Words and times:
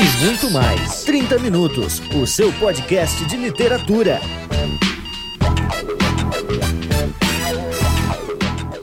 e 0.00 0.24
muito 0.24 0.50
mais. 0.50 1.04
30 1.04 1.38
Minutos, 1.40 2.00
o 2.14 2.26
seu 2.26 2.50
podcast 2.54 3.22
de 3.26 3.36
literatura. 3.36 4.18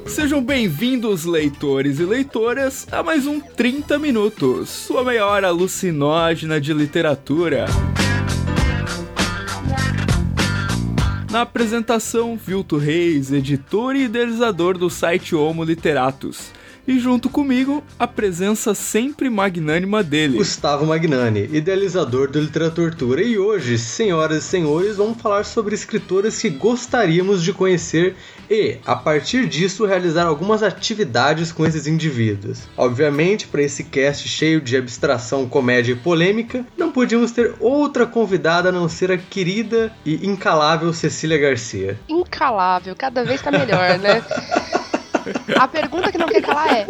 Sejam 0.05 0.43
bem-vindos, 0.43 1.25
leitores 1.25 1.99
e 1.99 2.03
leitoras, 2.03 2.87
a 2.91 3.01
mais 3.01 3.25
um 3.25 3.39
30 3.39 3.97
Minutos, 3.97 4.69
sua 4.69 5.03
meia 5.03 5.25
hora 5.25 5.47
alucinógena 5.47 6.61
de 6.61 6.71
literatura. 6.71 7.65
Na 11.31 11.41
apresentação, 11.41 12.37
Vilto 12.37 12.77
Reis, 12.77 13.31
editor 13.31 13.95
e 13.95 14.03
idealizador 14.03 14.77
do 14.77 14.87
site 14.87 15.33
Homo 15.33 15.63
Literatus 15.63 16.55
e 16.87 16.97
junto 16.99 17.29
comigo, 17.29 17.83
a 17.99 18.07
presença 18.07 18.73
sempre 18.73 19.29
magnânima 19.29 20.01
dele. 20.01 20.37
Gustavo 20.37 20.85
Magnani, 20.85 21.49
idealizador 21.51 22.31
do 22.31 22.39
Literatura. 22.39 23.21
E 23.21 23.37
hoje, 23.37 23.77
senhoras 23.77 24.43
e 24.43 24.47
senhores, 24.47 24.95
vamos 24.95 25.21
falar 25.21 25.43
sobre 25.43 25.75
escritores 25.75 26.41
que 26.41 26.49
gostaríamos 26.49 27.43
de 27.43 27.51
conhecer 27.51 28.15
e, 28.49 28.77
a 28.85 28.95
partir 28.95 29.47
disso, 29.47 29.85
realizar 29.85 30.25
algumas 30.25 30.63
atividades 30.63 31.51
com 31.51 31.65
esses 31.65 31.87
indivíduos. 31.87 32.61
Obviamente, 32.77 33.47
para 33.47 33.61
esse 33.61 33.83
cast 33.83 34.27
cheio 34.29 34.61
de 34.61 34.77
abstração, 34.77 35.47
comédia 35.47 35.91
e 35.91 35.95
polêmica, 35.95 36.65
não 36.77 36.91
podíamos 36.91 37.31
ter 37.31 37.53
outra 37.59 38.05
convidada 38.05 38.69
a 38.69 38.71
não 38.71 38.87
ser 38.87 39.11
a 39.11 39.17
querida 39.17 39.91
e 40.05 40.25
incalável 40.25 40.93
Cecília 40.93 41.37
Garcia. 41.37 41.99
Incalável, 42.07 42.95
cada 42.95 43.25
vez 43.25 43.41
tá 43.41 43.51
melhor, 43.51 43.99
né? 43.99 44.23
A 45.55 45.67
pergunta 45.67 46.11
que 46.11 46.17
não 46.17 46.27
quer 46.27 46.41
calar 46.41 46.73
é: 46.73 46.87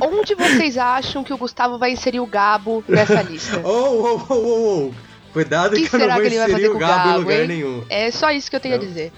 onde 0.00 0.34
vocês 0.34 0.76
acham 0.76 1.22
que 1.22 1.32
o 1.32 1.36
Gustavo 1.36 1.78
vai 1.78 1.92
inserir 1.92 2.20
o 2.20 2.26
Gabo 2.26 2.84
nessa 2.88 3.22
lista? 3.22 3.60
Oh, 3.64 3.70
oh, 3.70 4.26
oh, 4.28 4.34
oh, 4.34 4.88
oh. 4.88 5.12
Cuidado 5.32 5.74
que, 5.74 5.88
que 5.88 5.96
eu 5.96 6.00
não 6.00 6.14
vou 6.14 6.24
inserir 6.24 6.68
o 6.68 6.78
Gabo, 6.78 6.94
Gabo 6.94 7.08
em 7.08 7.18
lugar 7.18 7.40
hein? 7.40 7.48
nenhum. 7.48 7.84
É 7.88 8.10
só 8.10 8.30
isso 8.30 8.50
que 8.50 8.56
eu 8.56 8.60
tenho 8.60 8.76
não. 8.76 8.84
a 8.84 8.86
dizer. 8.86 9.12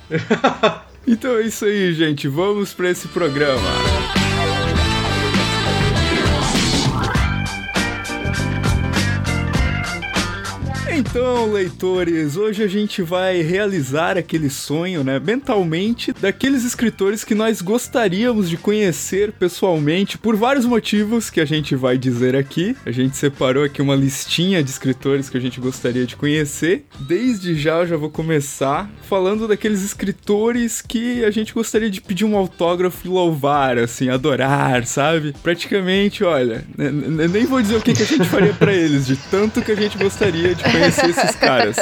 então 1.06 1.36
é 1.38 1.42
isso 1.42 1.64
aí, 1.64 1.92
gente. 1.92 2.28
Vamos 2.28 2.72
para 2.72 2.90
esse 2.90 3.08
programa. 3.08 3.60
Então, 11.16 11.52
leitores, 11.52 12.36
hoje 12.36 12.64
a 12.64 12.66
gente 12.66 13.00
vai 13.00 13.40
realizar 13.40 14.18
aquele 14.18 14.50
sonho, 14.50 15.04
né, 15.04 15.20
mentalmente, 15.20 16.12
daqueles 16.12 16.64
escritores 16.64 17.22
que 17.22 17.36
nós 17.36 17.62
gostaríamos 17.62 18.50
de 18.50 18.56
conhecer 18.56 19.30
pessoalmente 19.30 20.18
por 20.18 20.34
vários 20.34 20.66
motivos 20.66 21.30
que 21.30 21.40
a 21.40 21.44
gente 21.44 21.76
vai 21.76 21.96
dizer 21.96 22.34
aqui. 22.34 22.76
A 22.84 22.90
gente 22.90 23.16
separou 23.16 23.62
aqui 23.62 23.80
uma 23.80 23.94
listinha 23.94 24.60
de 24.60 24.68
escritores 24.68 25.30
que 25.30 25.36
a 25.36 25.40
gente 25.40 25.60
gostaria 25.60 26.04
de 26.04 26.16
conhecer. 26.16 26.84
Desde 27.06 27.54
já 27.54 27.76
eu 27.76 27.86
já 27.86 27.96
vou 27.96 28.10
começar 28.10 28.90
falando 29.08 29.46
daqueles 29.46 29.84
escritores 29.84 30.82
que 30.82 31.24
a 31.24 31.30
gente 31.30 31.54
gostaria 31.54 31.90
de 31.90 32.00
pedir 32.00 32.24
um 32.24 32.36
autógrafo 32.36 33.06
e 33.06 33.08
louvar, 33.08 33.78
assim, 33.78 34.08
adorar, 34.08 34.84
sabe? 34.84 35.32
Praticamente, 35.44 36.24
olha, 36.24 36.64
nem 36.76 37.46
vou 37.46 37.62
dizer 37.62 37.76
o 37.76 37.80
que, 37.80 37.92
que 37.92 38.02
a 38.02 38.06
gente 38.06 38.24
faria 38.24 38.52
para 38.52 38.72
eles, 38.72 39.06
de 39.06 39.14
tanto 39.14 39.62
que 39.62 39.70
a 39.70 39.76
gente 39.76 39.96
gostaria 39.96 40.56
de 40.56 40.64
conhecer 40.64 41.03
conhecer 41.05 41.20
esses 41.24 41.36
caras. 41.36 41.77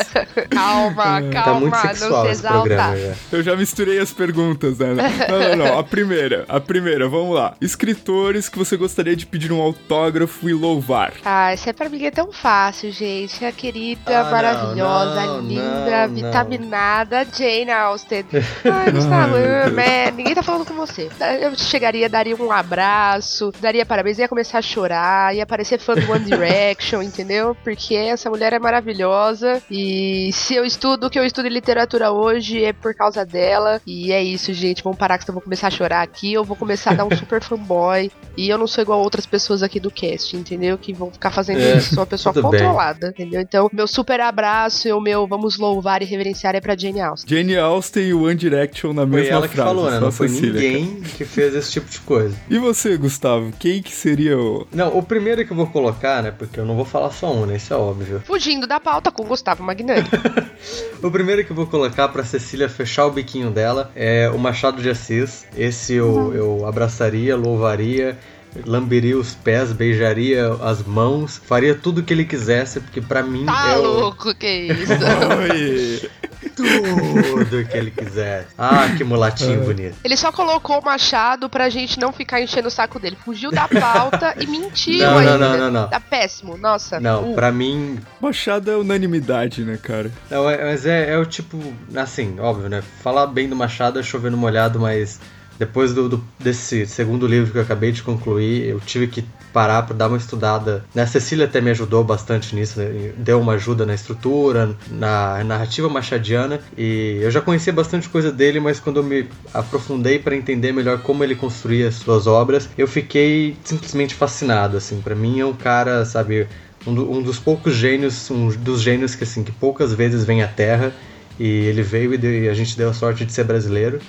Calma, 0.50 1.22
calma, 1.30 1.30
tá 1.32 1.54
muito 1.54 1.76
sexual 1.76 2.24
não 2.24 2.34
se 2.34 2.42
programa, 2.42 2.96
Eu 3.30 3.42
já 3.42 3.56
misturei 3.56 3.98
as 3.98 4.12
perguntas, 4.12 4.78
né? 4.78 4.94
Não, 5.28 5.38
não, 5.38 5.56
não. 5.56 5.78
A 5.78 5.84
primeira, 5.84 6.44
a 6.48 6.60
primeira, 6.60 7.08
vamos 7.08 7.34
lá. 7.34 7.54
Escritores 7.60 8.48
que 8.48 8.58
você 8.58 8.76
gostaria 8.76 9.16
de 9.16 9.26
pedir 9.26 9.52
um 9.52 9.60
autógrafo 9.60 10.48
e 10.48 10.52
louvar. 10.52 11.12
Ah, 11.24 11.52
isso 11.54 11.68
é 11.68 11.72
pra 11.72 11.88
mim 11.88 12.04
é 12.04 12.10
tão 12.10 12.32
fácil, 12.32 12.90
gente. 12.90 13.44
A 13.44 13.52
querida, 13.52 14.20
ah, 14.20 14.30
maravilhosa, 14.30 15.26
não, 15.26 15.40
linda, 15.40 16.06
não, 16.06 16.14
vitaminada 16.14 17.26
Jane 17.32 17.70
Austen. 17.70 18.24
Ai, 18.64 18.90
Gustavo, 18.90 19.36
né? 19.36 20.10
ninguém 20.10 20.34
tá 20.34 20.42
falando 20.42 20.66
com 20.66 20.74
você. 20.74 21.08
Eu 21.40 21.54
chegaria, 21.56 22.08
daria 22.08 22.36
um 22.36 22.50
abraço, 22.50 23.52
daria 23.60 23.84
parabéns, 23.84 24.18
ia 24.18 24.28
começar 24.28 24.58
a 24.58 24.62
chorar, 24.62 25.34
ia 25.34 25.46
parecer 25.46 25.78
fã 25.78 25.94
do 25.94 26.10
One 26.10 26.24
Direction, 26.24 27.02
entendeu? 27.02 27.56
Porque 27.62 27.94
essa 27.94 28.30
mulher 28.30 28.52
é 28.52 28.58
maravilhosa 28.58 29.11
maravilhosa. 29.12 29.62
E 29.70 30.30
se 30.32 30.54
eu 30.54 30.64
estudo 30.64 31.06
o 31.06 31.10
que 31.10 31.18
eu 31.18 31.24
estudo 31.24 31.46
em 31.46 31.50
literatura 31.50 32.10
hoje 32.10 32.64
é 32.64 32.72
por 32.72 32.94
causa 32.94 33.24
dela. 33.24 33.80
E 33.86 34.12
é 34.12 34.22
isso, 34.22 34.52
gente. 34.52 34.82
Vamos 34.82 34.98
parar 34.98 35.18
que 35.18 35.28
eu 35.28 35.34
vou 35.34 35.42
começar 35.42 35.68
a 35.68 35.70
chorar 35.70 36.02
aqui. 36.02 36.32
Eu 36.32 36.44
vou 36.44 36.56
começar 36.56 36.92
a 36.92 36.94
dar 36.94 37.04
um 37.04 37.16
super 37.16 37.42
fanboy. 37.42 38.10
E 38.36 38.48
eu 38.48 38.56
não 38.56 38.66
sou 38.66 38.82
igual 38.82 39.00
a 39.00 39.02
outras 39.02 39.26
pessoas 39.26 39.62
aqui 39.62 39.78
do 39.78 39.90
cast, 39.90 40.36
entendeu? 40.36 40.78
Que 40.78 40.92
vão 40.92 41.10
ficar 41.10 41.30
fazendo 41.30 41.60
é, 41.60 41.76
isso. 41.76 41.90
Sou 41.94 42.00
uma 42.00 42.06
pessoa 42.06 42.32
controlada, 42.32 43.12
bem. 43.16 43.26
entendeu? 43.26 43.40
Então, 43.40 43.68
meu 43.72 43.86
super 43.86 44.20
abraço 44.20 44.88
e 44.88 44.92
o 44.92 45.00
meu 45.00 45.26
vamos 45.26 45.58
louvar 45.58 46.02
e 46.02 46.04
reverenciar 46.04 46.54
é 46.54 46.60
pra 46.60 46.76
Jane 46.76 47.00
Austen. 47.00 47.36
Jane 47.36 47.56
Austen 47.58 48.04
e 48.04 48.14
One 48.14 48.34
Direction 48.34 48.92
na 48.92 49.04
mesma 49.04 49.22
foi 49.22 49.28
ela 49.28 49.40
frase. 49.40 49.52
Que 49.52 49.56
falou, 49.56 49.90
né? 49.90 50.00
Não 50.00 50.12
foi 50.12 50.28
Cecília, 50.28 50.60
ninguém 50.60 51.00
cara. 51.00 51.14
que 51.16 51.24
fez 51.24 51.54
esse 51.54 51.72
tipo 51.72 51.90
de 51.90 52.00
coisa. 52.00 52.34
E 52.48 52.58
você, 52.58 52.96
Gustavo? 52.96 53.52
Quem 53.58 53.82
que 53.82 53.92
seria 53.92 54.38
o. 54.38 54.66
Não, 54.72 54.96
o 54.96 55.02
primeiro 55.02 55.44
que 55.44 55.52
eu 55.52 55.56
vou 55.56 55.66
colocar, 55.66 56.22
né? 56.22 56.30
Porque 56.30 56.58
eu 56.58 56.64
não 56.64 56.74
vou 56.74 56.84
falar 56.84 57.10
só 57.10 57.32
um, 57.32 57.46
né? 57.46 57.56
Isso 57.56 57.72
é 57.72 57.76
óbvio. 57.76 58.22
Fugindo 58.24 58.66
da 58.66 58.80
pauta 58.80 59.01
com 59.10 59.24
Gustavo 59.24 59.62
Magnani. 59.62 60.08
o 61.02 61.10
primeiro 61.10 61.44
que 61.44 61.50
eu 61.50 61.56
vou 61.56 61.66
colocar 61.66 62.08
pra 62.08 62.24
Cecília 62.24 62.68
fechar 62.68 63.06
o 63.06 63.10
biquinho 63.10 63.50
dela 63.50 63.90
é 63.94 64.30
o 64.30 64.38
Machado 64.38 64.80
de 64.80 64.88
Assis. 64.88 65.46
Esse 65.56 65.94
eu, 65.94 66.08
uhum. 66.08 66.32
eu 66.34 66.66
abraçaria, 66.66 67.36
louvaria 67.36 68.18
lamberia 68.66 69.16
os 69.16 69.34
pés, 69.34 69.72
beijaria 69.72 70.52
as 70.62 70.82
mãos, 70.82 71.40
faria 71.44 71.74
tudo 71.74 71.98
o 72.00 72.02
que 72.02 72.12
ele 72.12 72.24
quisesse, 72.24 72.80
porque 72.80 73.00
para 73.00 73.22
mim 73.22 73.46
tá 73.46 73.72
é 73.72 73.76
louco, 73.76 74.30
o... 74.30 74.34
que 74.34 74.46
isso? 74.46 74.92
tudo 76.54 77.64
que 77.68 77.76
ele 77.76 77.90
quiser. 77.90 78.46
Ah, 78.56 78.88
que 78.96 79.04
mulatinho 79.04 79.62
é. 79.62 79.64
bonito. 79.64 79.96
Ele 80.04 80.16
só 80.16 80.30
colocou 80.32 80.78
o 80.78 80.84
machado 80.84 81.48
pra 81.48 81.68
gente 81.68 81.98
não 81.98 82.12
ficar 82.12 82.40
enchendo 82.40 82.68
o 82.68 82.70
saco 82.70 82.98
dele. 82.98 83.16
Fugiu 83.24 83.50
da 83.50 83.68
pauta 83.68 84.34
e 84.38 84.46
mentiu 84.46 84.98
não, 84.98 85.18
ainda. 85.18 85.38
Não, 85.38 85.50
não, 85.50 85.58
não, 85.58 85.70
não. 85.70 85.88
Tá 85.88 86.00
péssimo, 86.00 86.56
nossa. 86.56 87.00
Não, 87.00 87.32
uh. 87.32 87.34
pra 87.34 87.50
mim... 87.50 87.98
Machado 88.20 88.70
é 88.70 88.76
unanimidade, 88.76 89.64
né, 89.64 89.78
cara? 89.82 90.10
Não, 90.30 90.48
é, 90.48 90.64
mas 90.64 90.86
é, 90.86 91.10
é 91.10 91.18
o 91.18 91.26
tipo... 91.26 91.58
Assim, 91.94 92.38
óbvio, 92.38 92.68
né? 92.68 92.82
Falar 93.02 93.26
bem 93.26 93.48
do 93.48 93.56
Machado 93.56 93.98
é 93.98 94.02
chovendo 94.02 94.36
molhado, 94.36 94.78
mas 94.78 95.20
depois 95.62 95.94
do, 95.94 96.08
do, 96.08 96.24
desse 96.40 96.86
segundo 96.86 97.24
livro 97.24 97.52
que 97.52 97.56
eu 97.56 97.62
acabei 97.62 97.92
de 97.92 98.02
concluir, 98.02 98.66
eu 98.66 98.80
tive 98.80 99.06
que 99.06 99.24
parar 99.52 99.84
para 99.84 99.94
dar 99.94 100.08
uma 100.08 100.16
estudada. 100.16 100.84
Né? 100.92 101.02
A 101.02 101.06
Cecília 101.06 101.44
até 101.44 101.60
me 101.60 101.70
ajudou 101.70 102.02
bastante 102.02 102.52
nisso, 102.52 102.80
né? 102.80 103.12
deu 103.16 103.40
uma 103.40 103.52
ajuda 103.52 103.86
na 103.86 103.94
estrutura, 103.94 104.74
na 104.90 105.44
narrativa 105.44 105.88
machadiana, 105.88 106.58
e 106.76 107.20
eu 107.22 107.30
já 107.30 107.40
conhecia 107.40 107.72
bastante 107.72 108.08
coisa 108.08 108.32
dele, 108.32 108.58
mas 108.58 108.80
quando 108.80 108.96
eu 108.96 109.04
me 109.04 109.28
aprofundei 109.54 110.18
para 110.18 110.34
entender 110.34 110.72
melhor 110.72 110.98
como 110.98 111.22
ele 111.22 111.36
construía 111.36 111.92
suas 111.92 112.26
obras, 112.26 112.68
eu 112.76 112.88
fiquei 112.88 113.56
simplesmente 113.62 114.16
fascinado. 114.16 114.76
Assim, 114.76 115.00
para 115.00 115.14
mim 115.14 115.38
é 115.38 115.46
um 115.46 115.52
cara, 115.52 116.04
sabe, 116.04 116.48
um, 116.84 116.92
do, 116.92 117.08
um, 117.08 117.22
dos 117.22 117.38
poucos 117.38 117.76
gênios, 117.76 118.28
um 118.32 118.48
dos 118.48 118.82
gênios 118.82 119.14
que 119.14 119.22
assim 119.22 119.44
que 119.44 119.52
poucas 119.52 119.94
vezes 119.94 120.24
vem 120.24 120.42
à 120.42 120.48
Terra. 120.48 120.92
E 121.38 121.46
ele 121.46 121.82
veio 121.82 122.12
e, 122.12 122.18
deu, 122.18 122.30
e 122.30 122.48
a 122.48 122.54
gente 122.54 122.76
deu 122.76 122.90
a 122.90 122.92
sorte 122.92 123.24
de 123.24 123.32
ser 123.32 123.44
brasileiro. 123.44 124.00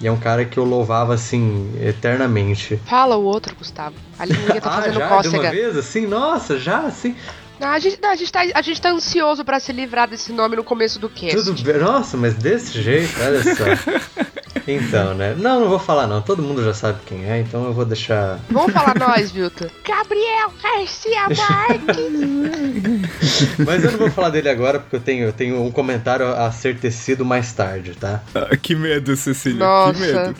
E 0.00 0.06
é 0.06 0.12
um 0.12 0.16
cara 0.18 0.44
que 0.44 0.58
eu 0.58 0.64
louvava, 0.64 1.14
assim, 1.14 1.72
eternamente. 1.80 2.80
Fala 2.86 3.16
o 3.16 3.24
outro, 3.24 3.54
Gustavo. 3.56 3.96
A 4.18 4.24
linguinha 4.24 4.60
tá 4.60 4.70
ah, 4.70 4.82
fazendo 4.82 4.98
já? 4.98 5.08
cócega. 5.08 5.38
De 5.38 5.44
uma 5.44 5.50
vez? 5.50 5.76
Assim, 5.76 6.06
nossa, 6.06 6.58
já, 6.58 6.80
assim... 6.80 7.16
Não, 7.58 7.68
a, 7.68 7.78
gente, 7.80 7.98
a, 8.04 8.14
gente 8.14 8.32
tá, 8.32 8.40
a 8.54 8.62
gente 8.62 8.80
tá 8.80 8.90
ansioso 8.90 9.44
para 9.44 9.58
se 9.58 9.72
livrar 9.72 10.08
desse 10.08 10.32
nome 10.32 10.54
no 10.54 10.62
começo 10.62 11.00
do 11.00 11.08
cast. 11.08 11.36
Tudo 11.36 11.60
bem. 11.60 11.78
Nossa, 11.78 12.16
mas 12.16 12.34
desse 12.34 12.80
jeito, 12.80 13.12
olha 13.20 13.42
só. 13.42 13.64
Então, 14.68 15.14
né? 15.14 15.34
Não, 15.34 15.60
não 15.60 15.68
vou 15.68 15.78
falar 15.78 16.06
não. 16.06 16.20
Todo 16.20 16.42
mundo 16.42 16.62
já 16.62 16.74
sabe 16.74 16.98
quem 17.06 17.24
é, 17.24 17.40
então 17.40 17.64
eu 17.64 17.72
vou 17.72 17.86
deixar. 17.86 18.38
Vamos 18.50 18.70
falar 18.72 18.94
nós, 18.98 19.30
Vilton. 19.30 19.66
Gabriel 19.82 20.52
Garcia 20.62 21.22
Marques. 21.22 21.96
Mas 23.64 23.84
eu 23.84 23.92
não 23.92 23.98
vou 23.98 24.10
falar 24.10 24.30
dele 24.30 24.48
agora 24.48 24.78
porque 24.78 24.96
eu 24.96 25.00
tenho, 25.00 25.24
eu 25.24 25.32
tenho 25.32 25.62
um 25.62 25.70
comentário 25.70 26.26
a 26.26 26.50
ser 26.50 26.76
tecido 26.76 27.24
mais 27.24 27.52
tarde, 27.52 27.94
tá? 27.94 28.22
Ah, 28.34 28.56
que 28.56 28.74
medo, 28.74 29.16
Cecília. 29.16 29.58
Nossa. 29.58 29.92
Que 29.94 30.00
medo. 30.00 30.34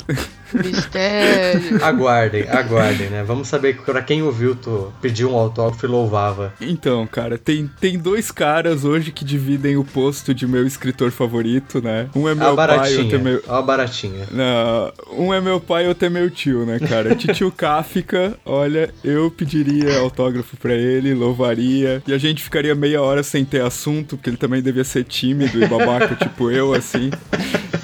Mistério. 0.52 1.82
aguardem, 1.84 2.48
aguardem, 2.48 3.08
né? 3.08 3.22
Vamos 3.24 3.48
saber 3.48 3.76
pra 3.82 4.02
quem 4.02 4.22
ouviu 4.22 4.54
tu 4.54 4.92
pediu 5.00 5.30
um 5.30 5.36
autógrafo 5.36 5.84
e 5.84 5.88
louvava. 5.88 6.52
Então, 6.60 7.06
cara, 7.06 7.38
tem, 7.38 7.70
tem 7.80 7.98
dois 7.98 8.30
caras 8.30 8.84
hoje 8.84 9.12
que 9.12 9.24
dividem 9.24 9.76
o 9.76 9.84
posto 9.84 10.34
de 10.34 10.46
meu 10.46 10.66
escritor 10.66 11.10
favorito, 11.10 11.82
né? 11.82 12.08
Um 12.14 12.28
é 12.28 12.34
meu 12.34 12.54
pai, 12.56 12.96
outro 12.96 13.16
é 13.16 13.18
meu. 13.18 13.42
Ó, 13.46 13.56
a 13.56 13.62
baratinha. 13.62 14.26
Não, 14.30 14.92
um 15.16 15.34
é 15.34 15.40
meu 15.40 15.60
pai, 15.60 15.86
outro 15.88 16.06
é 16.06 16.10
meu 16.10 16.30
tio, 16.30 16.64
né, 16.64 16.78
cara? 16.78 17.14
Titio 17.14 17.50
Kafka, 17.50 18.38
olha, 18.44 18.92
eu 19.02 19.30
pediria 19.30 19.98
autógrafo 19.98 20.56
pra 20.56 20.74
ele, 20.74 21.14
louvaria, 21.14 22.02
e 22.06 22.12
a 22.12 22.18
gente 22.18 22.42
ficaria 22.42 22.74
meia 22.74 23.02
hora 23.02 23.22
sem 23.22 23.44
ter 23.44 23.62
assunto, 23.62 24.16
porque 24.16 24.30
ele 24.30 24.36
também 24.36 24.62
devia 24.62 24.84
ser 24.84 25.04
tímido 25.04 25.62
e 25.62 25.66
babaca, 25.66 26.14
tipo 26.16 26.50
eu, 26.50 26.72
assim. 26.74 27.10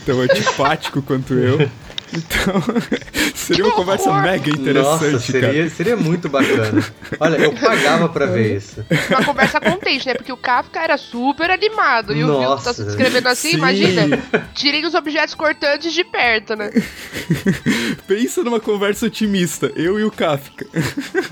Tão 0.05 0.21
antipático 0.21 1.01
quanto 1.03 1.35
eu. 1.35 1.69
Então, 2.15 2.63
seria 3.35 3.65
uma 3.65 3.73
conversa 3.75 4.13
mega 4.21 4.51
interessante, 4.51 5.13
Nossa, 5.13 5.19
seria, 5.21 5.53
cara. 5.53 5.71
seria 5.71 5.97
muito 5.97 6.29
bacana. 6.29 6.85
Olha, 7.21 7.37
eu 7.37 7.53
pagava 7.53 8.09
pra 8.09 8.27
ver 8.27 8.57
isso. 8.57 8.85
Uma 9.11 9.25
conversa 9.25 9.61
contente, 9.61 10.07
né? 10.07 10.15
Porque 10.15 10.33
o 10.33 10.37
Kafka 10.37 10.81
era 10.81 10.97
super 10.97 11.51
animado. 11.51 12.15
E 12.15 12.23
o 12.25 12.39
Vilto 12.39 12.65
tá 12.65 12.73
se 12.75 12.85
descrevendo 12.85 13.29
assim, 13.29 13.51
sim. 13.51 13.57
imagina. 13.57 14.19
Tirem 14.55 14.85
os 14.87 14.95
objetos 14.95 15.35
cortantes 15.35 15.93
de 15.93 16.05
perto, 16.05 16.55
né? 16.57 16.71
Pensa 18.07 18.43
numa 18.43 18.61
conversa 18.61 19.07
otimista, 19.07 19.71
eu 19.77 19.99
e 19.99 20.05
o 20.05 20.11
Kafka. 20.11 20.67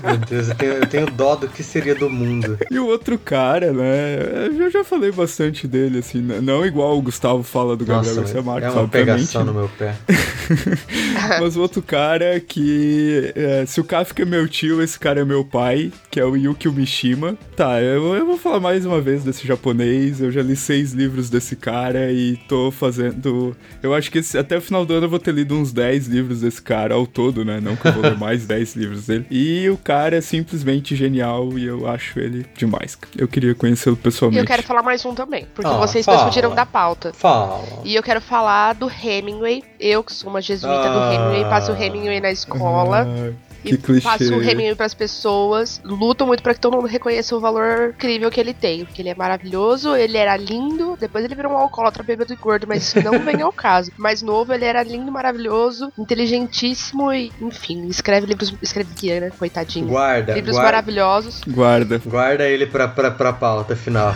Meu 0.03 0.17
Deus, 0.17 0.49
eu 0.49 0.55
tenho, 0.55 0.71
eu 0.73 0.85
tenho 0.87 1.05
dó 1.11 1.35
do 1.35 1.47
que 1.47 1.63
seria 1.63 1.93
do 1.95 2.09
mundo. 2.09 2.57
E 2.71 2.79
o 2.79 2.87
outro 2.87 3.17
cara, 3.17 3.71
né? 3.71 4.47
Eu 4.57 4.71
já 4.71 4.83
falei 4.83 5.11
bastante 5.11 5.67
dele, 5.67 5.99
assim, 5.99 6.19
n- 6.19 6.41
não 6.41 6.65
igual 6.65 6.97
o 6.97 7.01
Gustavo 7.01 7.43
fala 7.43 7.75
do 7.75 7.85
Gabriel 7.85 8.15
Nossa, 8.15 8.21
Garcia 8.21 8.41
Marques, 8.41 8.69
é 8.69 8.71
uma 8.71 8.81
obviamente. 8.83 9.07
pegação 9.17 9.45
no 9.45 9.53
meu 9.53 9.69
pé. 9.77 9.95
Mas 11.39 11.55
o 11.55 11.61
outro 11.61 11.81
cara 11.83 12.39
que. 12.39 13.31
é, 13.35 13.65
se 13.65 13.79
o 13.79 13.83
Kafka 13.83 14.21
é 14.21 14.25
meu 14.25 14.47
tio, 14.47 14.81
esse 14.81 14.97
cara 14.99 15.21
é 15.21 15.25
meu 15.25 15.43
pai, 15.45 15.91
que 16.09 16.19
é 16.19 16.25
o 16.25 16.35
Yukio 16.35 16.71
Mishima. 16.73 17.37
Tá, 17.55 17.81
eu, 17.81 18.15
eu 18.15 18.25
vou 18.25 18.37
falar 18.37 18.59
mais 18.59 18.85
uma 18.85 18.99
vez 19.01 19.23
desse 19.23 19.45
japonês. 19.47 20.21
Eu 20.21 20.31
já 20.31 20.41
li 20.41 20.55
seis 20.55 20.91
livros 20.93 21.29
desse 21.29 21.55
cara 21.55 22.11
e 22.11 22.37
tô 22.47 22.71
fazendo. 22.71 23.55
Eu 23.81 23.93
acho 23.93 24.09
que 24.11 24.19
esse- 24.19 24.37
até 24.37 24.57
o 24.57 24.61
final 24.61 24.85
do 24.85 24.93
ano 24.93 25.05
eu 25.05 25.09
vou 25.09 25.19
ter 25.19 25.33
lido 25.33 25.55
uns 25.55 25.71
10 25.71 26.07
livros 26.07 26.41
desse 26.41 26.61
cara 26.61 26.95
ao 26.95 27.05
todo, 27.05 27.43
né? 27.45 27.59
Não 27.61 27.75
que 27.75 27.87
eu 27.87 27.93
vou 27.93 28.01
ler 28.03 28.17
mais 28.17 28.45
10 28.45 28.75
livros 28.75 29.07
dele. 29.07 29.25
E 29.29 29.69
o 29.69 29.77
cara 29.77 30.15
é 30.17 30.21
simplesmente 30.21 30.95
genial 30.95 31.57
e 31.57 31.65
eu 31.65 31.87
acho 31.87 32.19
ele 32.19 32.45
demais. 32.57 32.97
Eu 33.17 33.27
queria 33.27 33.53
conhecê-lo 33.55 33.97
E 33.99 34.03
pessoalmente. 34.03 34.39
eu 34.41 34.45
quero 34.47 34.63
falar 34.63 34.81
mais 34.83 35.03
um 35.05 35.13
também. 35.13 35.45
Porque 35.53 35.69
Ah, 35.69 35.77
vocês 35.77 36.05
fala. 36.05 36.17
dois 36.19 36.29
fugiram 36.29 36.53
da 36.55 36.65
pauta. 36.65 37.11
Fala. 37.13 37.63
E 37.83 37.95
eu 37.95 38.03
quero 38.03 38.21
falar 38.21 38.73
do 38.73 38.89
Hemingway. 38.89 39.63
Eu, 39.79 40.03
que 40.03 40.13
sou 40.13 40.29
uma 40.29 40.41
jesuíta 40.41 40.89
do 40.89 40.99
Ah. 40.99 41.13
Hemingway, 41.13 41.43
passo 41.49 41.72
o 41.73 41.83
Hemingway 41.83 42.19
na 42.19 42.31
escola. 42.31 43.07
Ah, 43.07 43.53
e 43.63 43.69
que 43.69 43.77
clichê. 43.77 44.07
passo 44.07 44.35
o 44.35 44.43
Hemingway 44.43 44.75
pras 44.75 44.93
pessoas. 44.93 45.81
Luto 45.83 46.27
muito 46.27 46.43
pra 46.43 46.53
que 46.53 46.59
todo 46.59 46.75
mundo 46.75 46.87
reconheça 46.87 47.35
o 47.35 47.39
valor 47.39 47.89
incrível 47.89 48.29
que 48.29 48.39
ele 48.39 48.53
tem. 48.53 48.85
Porque 48.85 49.01
ele 49.01 49.09
é 49.09 49.15
maravilhoso, 49.15 49.95
ele 49.95 50.17
era 50.17 50.35
lindo. 50.35 50.97
Depois 50.99 51.23
ele 51.23 51.35
virou 51.35 51.53
um 51.53 51.57
alcoólatra 51.57 52.03
bêbado 52.03 52.33
e 52.33 52.35
gordo, 52.35 52.67
mas 52.67 52.83
isso 52.83 53.01
não 53.01 53.19
vem 53.19 53.41
ao 53.41 53.51
caso. 53.53 53.91
Mais 53.97 54.21
novo, 54.21 54.53
ele 54.53 54.65
era 54.65 54.83
lindo, 54.83 55.11
maravilhoso, 55.11 55.91
inteligentíssimo 55.97 57.11
e, 57.13 57.31
enfim, 57.41 57.87
escreve 57.87 58.27
livros. 58.27 58.53
Escrevia, 58.61 59.19
né? 59.19 59.31
Coitadinho. 59.37 59.87
Guarda, 59.87 60.33
livros 60.33 60.55
guarda, 60.55 60.71
maravilhosos. 60.71 61.41
Guarda. 61.47 62.01
guarda 62.05 62.43
ele 62.43 62.65
pra, 62.65 62.87
pra, 62.87 63.11
pra 63.11 63.31
pauta 63.31 63.75
final. 63.75 64.13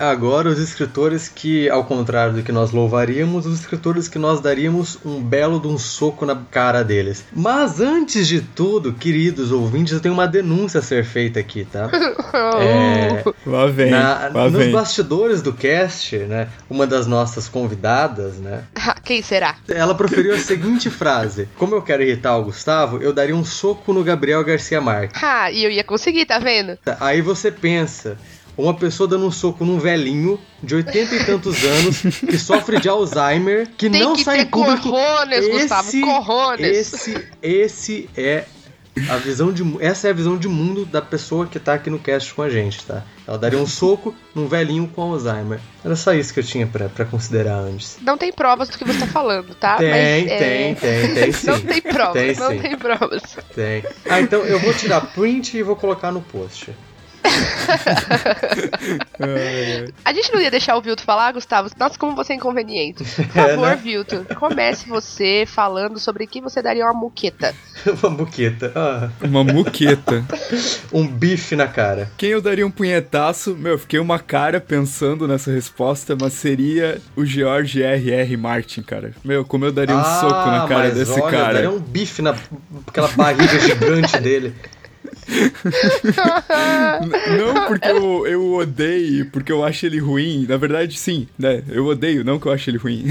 Agora, 0.00 0.48
os 0.48 0.58
escritores 0.58 1.28
que, 1.28 1.68
ao 1.68 1.84
contrário 1.84 2.32
do 2.32 2.42
que 2.42 2.50
nós 2.50 2.70
louvaríamos, 2.70 3.44
os 3.44 3.60
escritores 3.60 4.08
que 4.08 4.18
nós 4.18 4.40
daríamos 4.40 4.98
um 5.04 5.22
belo 5.22 5.60
de 5.60 5.68
um 5.68 5.76
soco 5.78 6.24
na 6.24 6.34
cara 6.50 6.82
deles. 6.82 7.24
Mas 7.32 7.80
antes 7.80 8.26
de 8.26 8.40
tudo, 8.40 8.94
queridos 8.94 9.52
ouvintes, 9.52 9.92
eu 9.92 10.00
tenho 10.00 10.14
uma 10.14 10.26
denúncia 10.26 10.80
a 10.80 10.82
ser 10.82 11.04
feita 11.04 11.38
aqui, 11.38 11.64
tá? 11.70 11.90
É, 12.60 13.24
Lá 13.46 13.66
vem. 13.66 13.90
na- 13.90 14.30
lá 14.32 14.48
nos 14.48 14.62
vem. 14.64 14.72
bastidores 14.72 15.42
do 15.42 15.52
cast, 15.52 16.16
né? 16.16 16.48
Uma 16.68 16.86
das 16.86 17.06
nossas 17.06 17.48
convidadas, 17.48 18.36
né? 18.38 18.64
Quem 19.04 19.20
será? 19.22 19.56
Ela 19.68 19.94
proferiu 19.94 20.34
a 20.34 20.38
seguinte 20.38 20.88
frase: 20.90 21.48
Como 21.56 21.74
eu 21.74 21.82
quero 21.82 22.02
irritar 22.02 22.36
o 22.36 22.44
Gustavo, 22.44 22.98
eu 23.02 23.12
daria 23.12 23.34
um 23.34 23.44
soco 23.44 23.92
no 23.92 24.02
Gabriel 24.04 24.44
Garcia 24.44 24.80
Marques. 24.80 25.20
Ah, 25.22 25.50
e 25.50 25.64
eu 25.64 25.70
ia 25.70 25.82
conseguir, 25.84 26.24
tá 26.26 26.38
vendo? 26.38 26.78
Aí 27.00 27.20
você 27.20 27.50
pensa. 27.50 28.16
Uma 28.56 28.74
pessoa 28.74 29.08
dando 29.08 29.26
um 29.26 29.30
soco 29.30 29.64
num 29.64 29.78
velhinho 29.78 30.38
de 30.62 30.74
80 30.74 31.14
e 31.14 31.24
tantos 31.24 31.64
anos 31.64 32.00
que 32.18 32.36
sofre 32.38 32.78
de 32.80 32.88
Alzheimer, 32.88 33.68
que 33.76 33.88
Tem 33.88 34.00
não 34.02 34.14
que 34.14 34.24
sai 34.24 34.38
ter 34.38 34.42
em 34.44 34.46
público. 34.46 34.90
corrones, 34.90 35.48
Gustavo, 35.48 36.00
corrones. 36.02 36.66
Esse, 36.92 37.28
esse 37.42 38.10
é 38.16 38.44
a 39.08 39.16
visão 39.16 39.52
de, 39.52 39.62
essa 39.80 40.08
é 40.08 40.10
a 40.10 40.12
visão 40.12 40.36
de 40.36 40.48
mundo 40.48 40.84
da 40.84 41.00
pessoa 41.00 41.46
que 41.46 41.58
tá 41.58 41.74
aqui 41.74 41.88
no 41.88 41.98
cast 41.98 42.34
com 42.34 42.42
a 42.42 42.50
gente, 42.50 42.84
tá? 42.84 43.02
Ela 43.26 43.38
daria 43.38 43.58
um 43.58 43.66
soco 43.66 44.14
num 44.34 44.46
velhinho 44.48 44.86
com 44.88 45.00
Alzheimer. 45.00 45.60
Era 45.82 45.94
só 45.96 46.12
isso 46.12 46.34
que 46.34 46.40
eu 46.40 46.44
tinha 46.44 46.66
pra, 46.66 46.88
pra 46.88 47.04
considerar 47.04 47.54
antes. 47.60 47.96
Não 48.02 48.18
tem 48.18 48.32
provas 48.32 48.68
do 48.68 48.76
que 48.76 48.84
você 48.84 48.98
tá 48.98 49.06
falando, 49.06 49.54
tá? 49.54 49.76
Tem, 49.76 49.90
Mas, 49.90 50.32
é, 50.32 50.38
tem, 50.38 50.74
tem, 50.74 51.14
tem 51.14 51.32
sim. 51.32 51.46
Não 51.46 51.60
tem 51.60 51.80
provas, 51.80 52.12
Tem 52.14 52.36
não 52.36 52.50
sim. 52.50 52.58
tem 52.58 52.76
provas. 52.76 53.22
Tem. 53.54 53.84
Ah, 54.08 54.20
então 54.20 54.40
eu 54.40 54.58
vou 54.58 54.74
tirar 54.74 55.00
print 55.12 55.56
e 55.56 55.62
vou 55.62 55.76
colocar 55.76 56.10
no 56.10 56.20
post. 56.20 56.70
A 60.04 60.12
gente 60.12 60.32
não 60.32 60.40
ia 60.40 60.50
deixar 60.50 60.76
o 60.76 60.82
Vilto 60.82 61.02
falar, 61.02 61.32
Gustavo? 61.32 61.70
Nossa, 61.78 61.98
como 61.98 62.16
você 62.16 62.32
é 62.32 62.36
inconveniente. 62.36 63.04
Por 63.04 63.24
É, 63.40 63.48
favor, 63.50 63.68
né? 63.68 63.76
Vilto, 63.76 64.26
comece 64.38 64.88
você 64.88 65.44
falando 65.46 65.98
sobre 65.98 66.26
que 66.26 66.40
você 66.40 66.62
daria 66.62 66.84
uma 66.84 66.94
muqueta. 66.94 67.54
Uma 68.02 68.10
buqueta. 68.10 68.72
Ah, 68.74 69.08
Uma 69.22 69.44
muqueta. 69.44 70.24
um 70.92 71.06
bife 71.06 71.56
na 71.56 71.66
cara. 71.66 72.10
Quem 72.16 72.30
eu 72.30 72.42
daria 72.42 72.66
um 72.66 72.70
punhetaço? 72.70 73.56
Meu, 73.56 73.72
eu 73.72 73.78
fiquei 73.78 73.98
uma 73.98 74.18
cara 74.18 74.60
pensando 74.60 75.26
nessa 75.26 75.50
resposta, 75.50 76.16
mas 76.20 76.34
seria 76.34 77.00
o 77.16 77.24
George 77.24 77.82
R.R. 77.82 78.36
Martin, 78.36 78.82
cara. 78.82 79.12
Meu, 79.24 79.44
como 79.44 79.64
eu 79.64 79.72
daria 79.72 79.94
um 79.94 80.00
ah, 80.00 80.20
soco 80.20 80.50
na 80.50 80.66
cara 80.66 80.88
mas 80.88 80.94
desse 80.94 81.20
olha, 81.20 81.30
cara. 81.30 81.52
Daria 81.54 81.70
um 81.70 81.78
bife 81.78 82.22
na 82.22 82.34
aquela 82.86 83.08
barriga 83.08 83.58
gigante 83.58 84.18
dele. 84.18 84.54
Não 87.38 87.66
porque 87.66 87.88
eu, 87.88 88.26
eu 88.26 88.54
odeio, 88.54 89.26
porque 89.30 89.52
eu 89.52 89.64
acho 89.64 89.86
ele 89.86 89.98
ruim. 89.98 90.46
Na 90.48 90.56
verdade, 90.56 90.98
sim, 90.98 91.26
né? 91.38 91.62
Eu 91.68 91.86
odeio, 91.86 92.24
não 92.24 92.38
que 92.38 92.46
eu 92.46 92.52
acho 92.52 92.70
ele 92.70 92.78
ruim. 92.78 93.04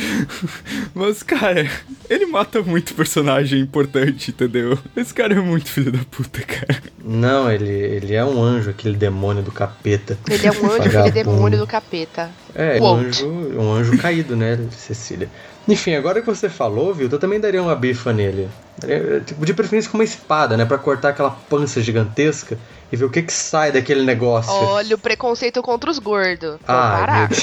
Mas, 0.94 1.22
cara, 1.22 1.68
ele 2.08 2.26
mata 2.26 2.62
muito 2.62 2.94
personagem 2.94 3.60
importante, 3.60 4.30
entendeu? 4.30 4.78
Esse 4.96 5.12
cara 5.12 5.34
é 5.34 5.40
muito 5.40 5.68
filho 5.68 5.90
da 5.90 6.00
puta, 6.10 6.40
cara. 6.42 6.82
Não, 7.02 7.50
ele, 7.50 7.70
ele 7.70 8.14
é 8.14 8.24
um 8.24 8.42
anjo, 8.42 8.70
aquele 8.70 8.96
demônio 8.96 9.42
do 9.42 9.52
capeta. 9.52 10.16
Ele 10.30 10.46
é 10.46 10.50
um 10.50 10.70
anjo, 10.70 10.98
aquele 10.98 11.10
demônio 11.10 11.58
do 11.58 11.66
capeta. 11.66 12.30
É, 12.54 12.80
um 12.80 12.94
anjo, 12.94 13.28
um 13.28 13.72
anjo 13.72 13.98
caído, 13.98 14.36
né, 14.36 14.58
Cecília? 14.70 15.28
Enfim, 15.66 15.94
agora 15.94 16.20
que 16.20 16.26
você 16.26 16.48
falou, 16.48 16.94
viu, 16.94 17.08
eu 17.10 17.18
também 17.18 17.40
daria 17.40 17.62
uma 17.62 17.74
bifa 17.74 18.12
nele. 18.12 18.48
Daria, 18.78 19.20
tipo, 19.20 19.44
de 19.44 19.54
preferência 19.54 19.90
com 19.90 19.98
uma 19.98 20.04
espada, 20.04 20.56
né, 20.56 20.64
pra 20.64 20.78
cortar 20.78 21.10
aquela 21.10 21.30
pança 21.30 21.80
gigantesca 21.80 22.58
e 22.90 22.96
ver 22.96 23.04
o 23.04 23.10
que 23.10 23.22
que 23.22 23.32
sai 23.32 23.72
daquele 23.72 24.02
negócio. 24.02 24.52
Olha 24.52 24.96
o 24.96 24.98
preconceito 24.98 25.62
contra 25.62 25.90
os 25.90 25.98
gordos. 25.98 26.58
Ah. 26.66 27.28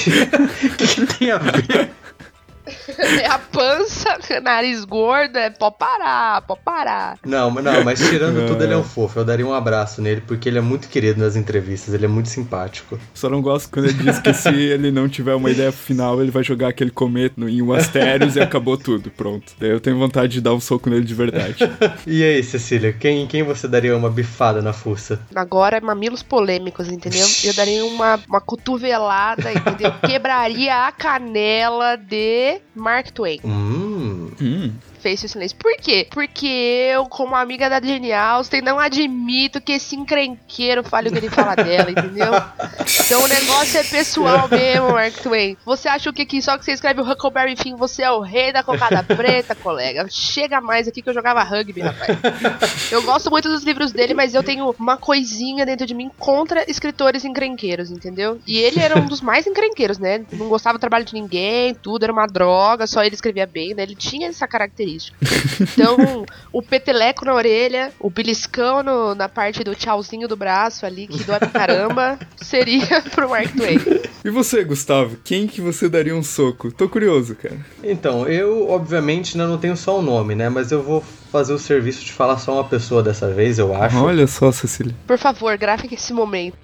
O 0.62 0.76
que, 0.76 0.86
que 0.86 1.06
tem 1.18 1.30
a 1.30 1.38
ver? 1.38 1.90
É 2.98 3.26
a 3.26 3.38
pança, 3.38 4.18
nariz 4.42 4.84
gordo, 4.84 5.36
é 5.36 5.50
pode 5.50 5.76
parar, 5.78 6.42
pode 6.42 6.60
parar. 6.64 7.18
Não, 7.24 7.50
mas- 7.50 7.64
não, 7.64 7.84
mas 7.84 7.98
tirando 8.08 8.46
tudo, 8.46 8.62
ele 8.62 8.72
é 8.72 8.76
um 8.76 8.84
fofo. 8.84 9.18
Eu 9.18 9.24
daria 9.24 9.46
um 9.46 9.52
abraço 9.52 10.00
nele 10.00 10.20
porque 10.26 10.48
ele 10.48 10.58
é 10.58 10.60
muito 10.60 10.88
querido 10.88 11.20
nas 11.20 11.34
entrevistas, 11.36 11.92
ele 11.94 12.04
é 12.04 12.08
muito 12.08 12.28
simpático. 12.28 12.98
Só 13.14 13.28
não 13.28 13.42
gosto 13.42 13.68
quando 13.70 13.86
ele 13.86 13.94
diz 14.02 14.18
que 14.18 14.32
se 14.32 14.48
ele 14.48 14.90
não 14.90 15.08
tiver 15.08 15.34
uma 15.34 15.50
ideia 15.50 15.72
final, 15.72 16.20
ele 16.22 16.30
vai 16.30 16.44
jogar 16.44 16.68
aquele 16.68 16.90
cometa 16.90 17.34
no- 17.36 17.48
em 17.48 17.60
um 17.62 17.72
Asterios 17.72 18.36
e 18.36 18.40
acabou 18.40 18.76
tudo. 18.76 19.10
Pronto. 19.10 19.52
Daí 19.58 19.70
eu 19.70 19.80
tenho 19.80 19.98
vontade 19.98 20.32
de 20.34 20.40
dar 20.40 20.54
um 20.54 20.60
soco 20.60 20.88
nele 20.88 21.04
de 21.04 21.14
verdade. 21.14 21.56
E 22.06 22.22
aí, 22.22 22.42
Cecília, 22.42 22.92
quem, 22.92 23.26
quem 23.26 23.42
você 23.42 23.66
daria 23.66 23.96
uma 23.96 24.10
bifada 24.10 24.62
na 24.62 24.72
fuça? 24.72 25.20
Agora 25.34 25.76
é 25.78 25.80
mamilos 25.80 26.22
polêmicos, 26.22 26.88
entendeu? 26.88 27.26
Eu 27.44 27.54
daria 27.54 27.84
uma, 27.84 28.20
uma 28.28 28.40
cotovelada, 28.40 29.52
entendeu? 29.52 29.92
Quebraria 30.06 30.86
a 30.86 30.92
canela 30.92 31.96
de 31.96 32.51
Mark 32.74 33.14
Twain. 33.14 33.40
Hum. 33.40 34.34
hum. 34.38 34.91
Fez 35.02 35.24
o 35.24 35.28
silêncio. 35.28 35.58
Por 35.58 35.76
quê? 35.78 36.06
Porque 36.10 36.46
eu, 36.46 37.06
como 37.06 37.34
amiga 37.34 37.68
da 37.68 37.80
Jane 37.80 38.12
Austen, 38.12 38.62
não 38.62 38.78
admito 38.78 39.60
que 39.60 39.72
esse 39.72 39.96
encrenqueiro 39.96 40.84
fale 40.84 41.08
o 41.08 41.12
que 41.12 41.18
ele 41.18 41.28
fala 41.28 41.56
dela, 41.56 41.90
entendeu? 41.90 42.32
Então 43.04 43.24
o 43.24 43.26
negócio 43.26 43.80
é 43.80 43.82
pessoal 43.82 44.48
mesmo, 44.48 44.92
Mark 44.92 45.14
Twain. 45.20 45.56
Você 45.64 45.88
acha 45.88 46.08
o 46.08 46.12
que 46.12 46.24
que 46.24 46.40
só 46.40 46.56
que 46.56 46.64
você 46.64 46.70
escreve 46.70 47.00
o 47.00 47.10
Huckleberry 47.10 47.56
Finn, 47.56 47.74
você 47.74 48.02
é 48.04 48.12
o 48.12 48.20
rei 48.20 48.52
da 48.52 48.62
cocada 48.62 49.02
preta, 49.02 49.56
colega? 49.56 50.06
Chega 50.08 50.60
mais 50.60 50.86
aqui 50.86 51.02
que 51.02 51.08
eu 51.08 51.14
jogava 51.14 51.42
rugby, 51.42 51.80
rapaz. 51.80 52.92
Eu 52.92 53.02
gosto 53.02 53.28
muito 53.28 53.48
dos 53.48 53.64
livros 53.64 53.90
dele, 53.90 54.14
mas 54.14 54.34
eu 54.34 54.42
tenho 54.44 54.72
uma 54.78 54.96
coisinha 54.96 55.66
dentro 55.66 55.84
de 55.84 55.94
mim 55.94 56.12
contra 56.16 56.70
escritores 56.70 57.24
encrenqueiros, 57.24 57.90
entendeu? 57.90 58.40
E 58.46 58.56
ele 58.56 58.78
era 58.78 58.96
um 58.96 59.06
dos 59.06 59.20
mais 59.20 59.48
encrenqueiros, 59.48 59.98
né? 59.98 60.24
Não 60.32 60.48
gostava 60.48 60.78
do 60.78 60.80
trabalho 60.80 61.04
de 61.04 61.14
ninguém, 61.14 61.74
tudo 61.74 62.04
era 62.04 62.12
uma 62.12 62.28
droga, 62.28 62.86
só 62.86 63.02
ele 63.02 63.16
escrevia 63.16 63.46
bem, 63.46 63.74
né? 63.74 63.82
Ele 63.82 63.96
tinha 63.96 64.28
essa 64.28 64.46
característica. 64.46 64.91
Então, 65.60 66.24
o 66.52 66.62
peteleco 66.62 67.24
na 67.24 67.34
orelha, 67.34 67.92
o 68.00 68.10
beliscão 68.10 68.82
no- 68.82 69.14
na 69.14 69.28
parte 69.28 69.62
do 69.64 69.74
tchauzinho 69.74 70.26
do 70.28 70.36
braço 70.36 70.84
ali, 70.86 71.06
que 71.06 71.22
dói 71.24 71.38
pra 71.38 71.48
caramba, 71.48 72.18
seria 72.36 73.02
pro 73.14 73.28
Mark 73.28 73.54
Twain. 73.54 73.78
E 74.24 74.30
você, 74.30 74.64
Gustavo? 74.64 75.16
Quem 75.24 75.46
que 75.46 75.60
você 75.60 75.88
daria 75.88 76.14
um 76.14 76.22
soco? 76.22 76.70
Tô 76.72 76.88
curioso, 76.88 77.34
cara. 77.34 77.56
Então, 77.82 78.26
eu 78.26 78.68
obviamente 78.70 79.36
ainda 79.38 79.48
não 79.48 79.58
tenho 79.58 79.76
só 79.76 79.98
o 79.98 80.02
nome, 80.02 80.34
né? 80.34 80.48
Mas 80.48 80.70
eu 80.72 80.82
vou 80.82 81.02
fazer 81.30 81.52
o 81.54 81.58
serviço 81.58 82.04
de 82.04 82.12
falar 82.12 82.38
só 82.38 82.54
uma 82.54 82.64
pessoa 82.64 83.02
dessa 83.02 83.30
vez, 83.32 83.58
eu 83.58 83.74
acho. 83.74 83.96
Olha 84.02 84.26
só, 84.26 84.52
Cecília. 84.52 84.94
Por 85.06 85.16
favor, 85.18 85.56
grave 85.56 85.88
esse 85.90 86.12
momento. 86.12 86.56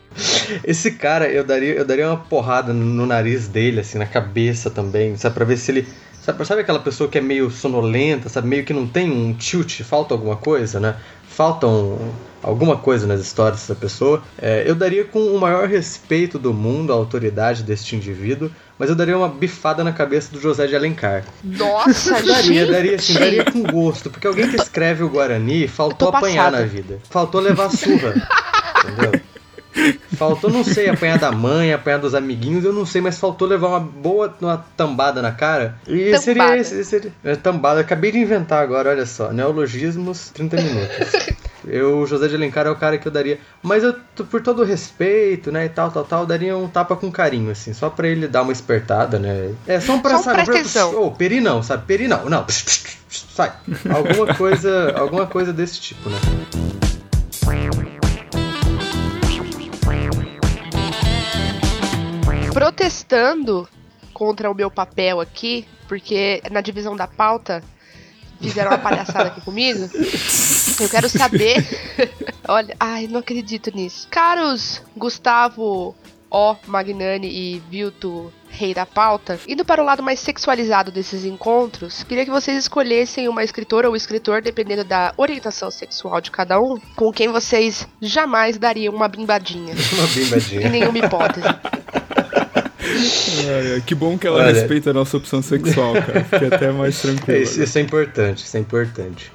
Esse 0.65 0.91
cara, 0.93 1.29
eu 1.29 1.45
daria, 1.45 1.75
eu 1.75 1.85
daria 1.85 2.09
uma 2.09 2.17
porrada 2.17 2.73
no 2.73 3.07
nariz 3.07 3.49
dele, 3.49 3.81
assim, 3.81 3.99
na 3.99 4.07
cabeça 4.07 4.69
também, 4.71 5.17
sabe? 5.17 5.35
Pra 5.35 5.45
ver 5.45 5.57
se 5.57 5.71
ele. 5.71 5.89
Sabe, 6.29 6.45
sabe 6.45 6.61
aquela 6.61 6.79
pessoa 6.79 7.09
que 7.09 7.17
é 7.17 7.23
meio 7.23 7.51
sonolenta, 7.51 8.29
sabe? 8.29 8.49
Meio 8.49 8.63
que 8.63 8.75
não 8.75 8.87
tem 8.87 9.11
um 9.11 9.33
tilt, 9.33 9.81
falta 9.81 10.13
alguma 10.13 10.37
coisa, 10.37 10.79
né? 10.79 10.95
Falta 11.27 11.67
um, 11.67 11.97
alguma 12.43 12.77
coisa 12.77 13.07
nas 13.07 13.19
histórias 13.19 13.61
dessa 13.61 13.75
pessoa. 13.75 14.23
É, 14.37 14.63
eu 14.67 14.75
daria 14.75 15.07
com 15.07 15.21
o 15.21 15.41
maior 15.41 15.67
respeito 15.67 16.39
do 16.39 16.53
mundo 16.53 16.93
à 16.93 16.97
autoridade 16.97 17.63
deste 17.63 17.97
indivíduo, 17.97 18.51
mas 18.79 18.91
eu 18.91 18.95
daria 18.95 19.17
uma 19.17 19.31
bifada 19.31 19.83
na 19.83 19.91
cabeça 19.91 20.31
do 20.31 20.39
José 20.39 20.67
de 20.67 20.77
Alencar. 20.77 21.25
Nossa, 21.43 22.13
Daria, 22.23 22.43
gente. 22.43 22.71
daria 22.73 22.97
assim, 22.97 23.15
daria 23.15 23.45
com 23.47 23.63
gosto, 23.63 24.11
porque 24.11 24.27
alguém 24.27 24.51
que 24.51 24.57
escreve 24.57 25.03
o 25.03 25.09
Guarani 25.09 25.67
faltou 25.67 26.11
apanhar 26.11 26.53
na 26.53 26.61
vida. 26.61 26.99
Faltou 27.09 27.41
levar 27.41 27.71
surra. 27.71 28.13
entendeu? 28.85 29.19
Faltou, 30.17 30.51
não 30.51 30.65
sei, 30.65 30.89
apanhar 30.89 31.19
da 31.19 31.31
mãe, 31.31 31.73
apanhar 31.73 31.99
dos 31.99 32.15
amiguinhos, 32.15 32.65
eu 32.65 32.73
não 32.73 32.85
sei, 32.85 33.01
mas 33.01 33.19
faltou 33.19 33.47
levar 33.47 33.69
uma 33.69 33.81
boa 33.81 34.35
uma 34.41 34.65
tambada 34.77 35.23
na 35.23 35.33
cara. 35.33 35.77
E 35.87 36.05
Tambada. 36.07 36.21
seria 36.21 36.57
esse. 36.57 36.85
Seria, 36.85 37.13
é, 37.25 37.37
tambada, 37.37 37.81
acabei 37.81 38.13
de 38.13 38.19
inventar 38.19 38.63
agora, 38.63 38.91
olha 38.91 39.07
só. 39.07 39.33
Neologismos, 39.33 40.31
30 40.31 40.57
minutos. 40.57 41.39
Eu, 41.67 42.07
José 42.07 42.29
de 42.29 42.35
Alencar 42.35 42.67
é 42.67 42.71
o 42.71 42.77
cara 42.77 42.97
que 42.97 43.07
eu 43.07 43.13
daria. 43.13 43.39
Mas 43.63 43.83
eu, 43.83 43.95
por 44.31 44.41
todo 44.41 44.63
o 44.63 44.65
respeito, 44.65 45.53
né, 45.53 45.67
e 45.67 45.69
tal, 45.69 45.91
tal, 45.91 46.05
tal, 46.05 46.21
eu 46.23 46.27
daria 46.27 46.57
um 46.57 46.69
tapa 46.69 46.97
com 46.97 47.11
carinho, 47.11 47.51
assim, 47.51 47.75
só 47.75 47.91
pra 47.91 48.09
ele 48.09 48.27
dar 48.27 48.43
uma 48.43 48.53
espertada, 48.53 49.19
né? 49.19 49.53
É, 49.67 49.79
só 49.79 49.99
pra, 49.99 50.17
Só 50.17 50.23
sabe, 50.23 50.45
pra-. 50.45 50.87
Ô, 50.87 51.11
peri 51.11 51.41
não, 51.41 51.63
sabe? 51.63 51.85
Peri 51.87 52.09
não, 52.09 52.29
não. 52.29 52.47
Sai. 52.49 53.53
Alguma 53.89 54.35
coisa, 54.35 54.95
alguma 54.97 55.27
coisa 55.27 55.53
desse 55.53 55.81
tipo, 55.81 56.09
né? 56.09 56.19
Protestando 62.69 63.67
contra 64.13 64.51
o 64.51 64.55
meu 64.55 64.71
papel 64.71 65.21
aqui, 65.23 65.67
porque 65.89 66.43
na 66.51 66.61
divisão 66.61 66.95
da 66.95 67.07
pauta 67.09 67.63
fizeram 68.43 68.71
uma 68.71 68.77
palhaçada 68.79 69.29
aqui 69.31 69.41
comigo. 69.41 69.89
Eu 70.79 70.87
quero 70.91 71.09
saber. 71.09 71.67
Olha, 72.47 72.77
ai, 72.79 73.07
não 73.09 73.21
acredito 73.21 73.75
nisso. 73.75 74.07
Caros 74.11 74.83
Gustavo 74.95 75.97
O. 76.31 76.57
Magnani 76.67 77.27
e 77.29 77.59
Vilto 77.71 78.31
Rei 78.51 78.75
da 78.75 78.85
Pauta, 78.85 79.41
indo 79.49 79.65
para 79.65 79.83
o 79.83 79.85
lado 79.85 80.03
mais 80.03 80.21
sexualizado 80.21 80.91
desses 80.91 81.25
encontros, 81.25 82.03
queria 82.03 82.25
que 82.27 82.31
vocês 82.31 82.59
escolhessem 82.59 83.29
uma 83.29 83.43
escritora 83.45 83.89
ou 83.89 83.97
escritor, 83.97 84.43
dependendo 84.43 84.85
da 84.85 85.15
orientação 85.17 85.71
sexual 85.71 86.21
de 86.21 86.31
cada 86.31 86.61
um, 86.61 86.79
com 86.95 87.11
quem 87.13 87.29
vocês 87.29 87.89
jamais 88.01 88.59
dariam 88.59 88.95
uma 88.95 89.09
bimbadinha. 89.09 89.75
Uma 89.95 90.05
Em 90.05 90.25
bimbadinha. 90.25 90.69
nenhuma 90.69 90.99
hipótese. 90.99 91.47
Que 93.87 93.95
bom 93.95 94.17
que 94.19 94.27
ela 94.27 94.39
Olha. 94.39 94.53
respeita 94.53 94.91
a 94.91 94.93
nossa 94.93 95.17
opção 95.17 95.43
sexual, 95.43 95.95
cara. 95.95 96.25
Fiquei 96.25 96.49
até 96.49 96.73
mais 96.73 97.01
tranquilo. 97.03 97.43
isso, 97.43 97.63
isso 97.63 97.79
é 97.79 97.81
importante, 97.81 98.45
isso 98.45 98.57
é 98.57 98.61
importante. 98.61 99.33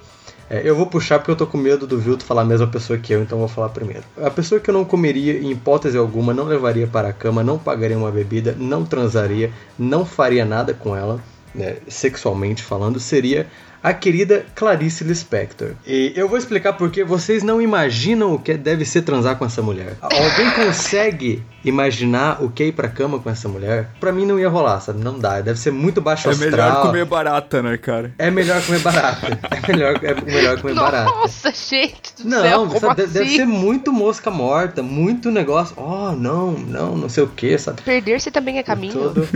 É, 0.50 0.62
eu 0.64 0.76
vou 0.76 0.86
puxar 0.86 1.20
porque 1.20 1.32
eu 1.32 1.36
tô 1.36 1.48
com 1.48 1.58
medo 1.58 1.88
do 1.88 1.98
Vilto 1.98 2.24
falar 2.24 2.42
a 2.42 2.46
mesma 2.46 2.68
pessoa 2.68 3.00
que 3.00 3.14
eu, 3.14 3.22
então 3.22 3.40
vou 3.40 3.48
falar 3.48 3.70
primeiro. 3.70 4.04
A 4.22 4.30
pessoa 4.30 4.62
que 4.62 4.70
eu 4.70 4.74
não 4.74 4.86
comeria 4.86 5.40
em 5.40 5.52
hipótese 5.52 5.98
alguma, 5.98 6.34
não 6.34 6.44
levaria 6.44 6.86
para 6.86 7.08
a 7.08 7.14
cama, 7.14 7.44
não 7.44 7.58
pagaria 7.58 7.98
uma 7.98 8.12
bebida, 8.12 8.56
não 8.58 8.86
transaria, 8.86 9.52
não 9.80 10.06
faria 10.06 10.46
nada 10.46 10.74
com 10.74 10.96
ela, 10.96 11.20
né, 11.56 11.78
sexualmente 11.88 12.62
falando, 12.62 13.00
seria 13.00 13.48
a 13.84 13.94
querida 13.94 14.46
Clarice 14.56 15.04
Lispector. 15.04 15.72
E 15.86 16.14
eu 16.16 16.30
vou 16.30 16.38
explicar 16.38 16.74
porque 16.74 17.04
vocês 17.04 17.44
não 17.44 17.62
imaginam 17.62 18.34
o 18.34 18.40
que 18.40 18.54
deve 18.56 18.86
ser 18.86 19.02
transar 19.02 19.36
com 19.36 19.46
essa 19.46 19.62
mulher. 19.62 19.98
Alguém 20.02 20.50
consegue 20.56 21.44
imaginar 21.66 22.44
o 22.44 22.50
que 22.50 22.64
é 22.64 22.66
ir 22.68 22.72
pra 22.74 22.88
cama 22.88 23.20
com 23.20 23.30
essa 23.30 23.48
mulher? 23.48 23.90
Pra 24.00 24.12
mim 24.12 24.26
não 24.26 24.40
ia 24.40 24.50
rolar, 24.50 24.80
sabe? 24.82 25.02
Não 25.04 25.18
dá. 25.20 25.40
Deve 25.42 25.60
ser 25.60 25.72
muito 25.72 26.02
baixo 26.02 26.28
É 26.28 26.32
astral. 26.32 26.52
melhor 26.52 26.82
comer 26.82 27.06
barata, 27.06 27.62
né, 27.62 27.78
cara? 27.78 28.12
É 28.18 28.30
melhor 28.32 28.62
comer 28.66 28.80
barata. 28.80 29.40
É 29.52 29.72
melhor, 29.72 30.00
é 30.04 30.22
melhor 30.32 30.62
comer 30.62 30.76
barata. 30.76 31.10
Nossa, 31.12 31.52
gente 31.52 32.14
do 32.24 32.30
Não, 32.30 32.42
céu, 32.42 32.68
como 32.68 32.80
sabe, 32.80 32.96
de- 32.96 33.02
assim? 33.04 33.14
deve 33.14 33.30
ser 33.36 33.46
muito 33.46 33.92
mosca 33.94 34.30
morta, 34.32 34.82
muito 34.84 35.30
negócio. 35.32 35.74
Oh, 35.78 36.12
não, 36.12 36.52
não, 36.52 36.98
não 36.98 37.10
sei 37.10 37.24
o 37.24 37.28
que, 37.28 37.58
sabe? 37.58 37.82
Perder-se 37.82 38.30
também 38.32 38.58
é 38.60 38.62
Por 38.64 38.68
caminho. 38.68 38.94
todo, 38.94 39.28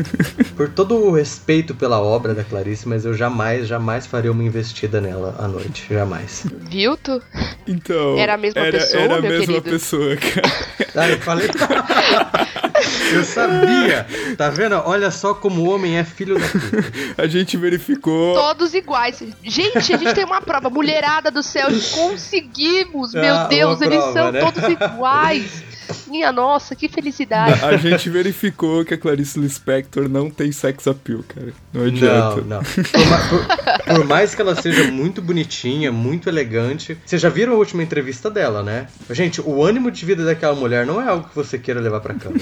por 0.56 0.70
todo 0.70 0.96
o 0.96 1.12
respeito 1.12 1.74
pela 1.76 2.00
obra 2.02 2.34
da 2.34 2.44
Clarice, 2.44 2.88
mas 2.88 3.06
eu 3.06 3.14
jamais, 3.14 3.68
jamais 3.68 4.06
faria 4.06 4.32
uma 4.32 4.37
investida 4.44 5.00
nela 5.02 5.36
à 5.40 5.48
noite. 5.48 5.86
Jamais. 5.90 6.46
Vilto? 6.70 7.22
Então. 7.68 8.18
Era 8.18 8.36
a 8.36 8.38
mesma 8.38 8.62
era, 8.62 8.78
pessoa, 8.78 9.04
Era 9.04 9.16
a 9.18 9.22
meu 9.22 9.32
mesma 9.32 9.46
querido? 9.46 9.70
pessoa, 9.70 10.16
cara. 10.16 10.52
Ah, 10.96 11.10
eu 11.10 11.20
falei. 11.20 11.48
eu 13.14 13.24
sabia! 13.24 14.08
Tá 14.38 14.50
vendo? 14.50 14.76
Olha 14.86 15.12
só 15.12 15.34
como 15.34 15.62
o 15.62 15.70
homem 15.70 15.98
é 15.98 16.04
filho 16.04 16.40
da 16.40 16.48
puta. 16.48 17.22
A 17.22 17.28
gente 17.28 17.58
verificou. 17.58 18.34
Todos 18.36 18.74
iguais. 18.74 19.22
Gente, 19.44 19.94
a 19.94 19.98
gente 19.98 20.14
tem 20.14 20.26
uma 20.26 20.42
prova. 20.42 20.70
Mulherada 20.70 21.30
do 21.32 21.44
céu, 21.44 21.68
conseguimos! 21.94 23.16
Ah, 23.16 23.22
Meu 23.22 23.48
Deus, 23.48 23.80
uma 23.80 23.86
eles 23.86 23.98
prova, 24.00 24.14
são 24.14 24.32
né? 24.32 24.40
todos 24.40 24.64
iguais. 24.70 25.64
Minha 26.10 26.32
nossa, 26.32 26.76
que 26.76 26.88
felicidade. 26.88 27.64
A 27.66 27.76
gente 27.78 28.10
verificou 28.10 28.84
que 28.86 28.94
a 28.94 28.98
Clarice 28.98 29.40
Lispector 29.40 30.08
não 30.08 30.30
tem 30.30 30.52
sex 30.52 30.88
appeal, 30.88 31.24
cara. 31.28 31.54
Não 31.74 31.84
adianta. 31.86 32.42
Não, 32.42 32.58
não. 32.58 32.64
Por, 32.64 33.06
ma- 33.08 33.28
por- 33.30 33.96
por 33.96 34.06
mais 34.06 34.34
que 34.34 34.42
ela 34.42 34.56
seja 34.56 34.90
muito 34.92 35.22
bonitinha, 35.22 35.92
muito 35.92 36.30
elegante. 36.30 36.98
Vocês 37.06 37.22
já 37.22 37.30
viram 37.30 37.54
a 37.54 37.56
última 37.58 37.84
entrevista 37.84 38.30
dela, 38.30 38.64
né? 38.64 38.88
Gente, 39.10 39.42
o 39.42 39.64
ânimo 39.64 39.92
de 39.92 40.06
vida 40.06 40.24
daquela 40.26 40.56
mulher 40.56 40.86
não 40.86 41.02
é 41.02 41.08
algo 41.08 41.28
que 41.28 41.36
você 41.36 41.58
queira 41.58 41.80
levar 41.80 42.00
pra 42.00 42.14
cama. 42.14 42.36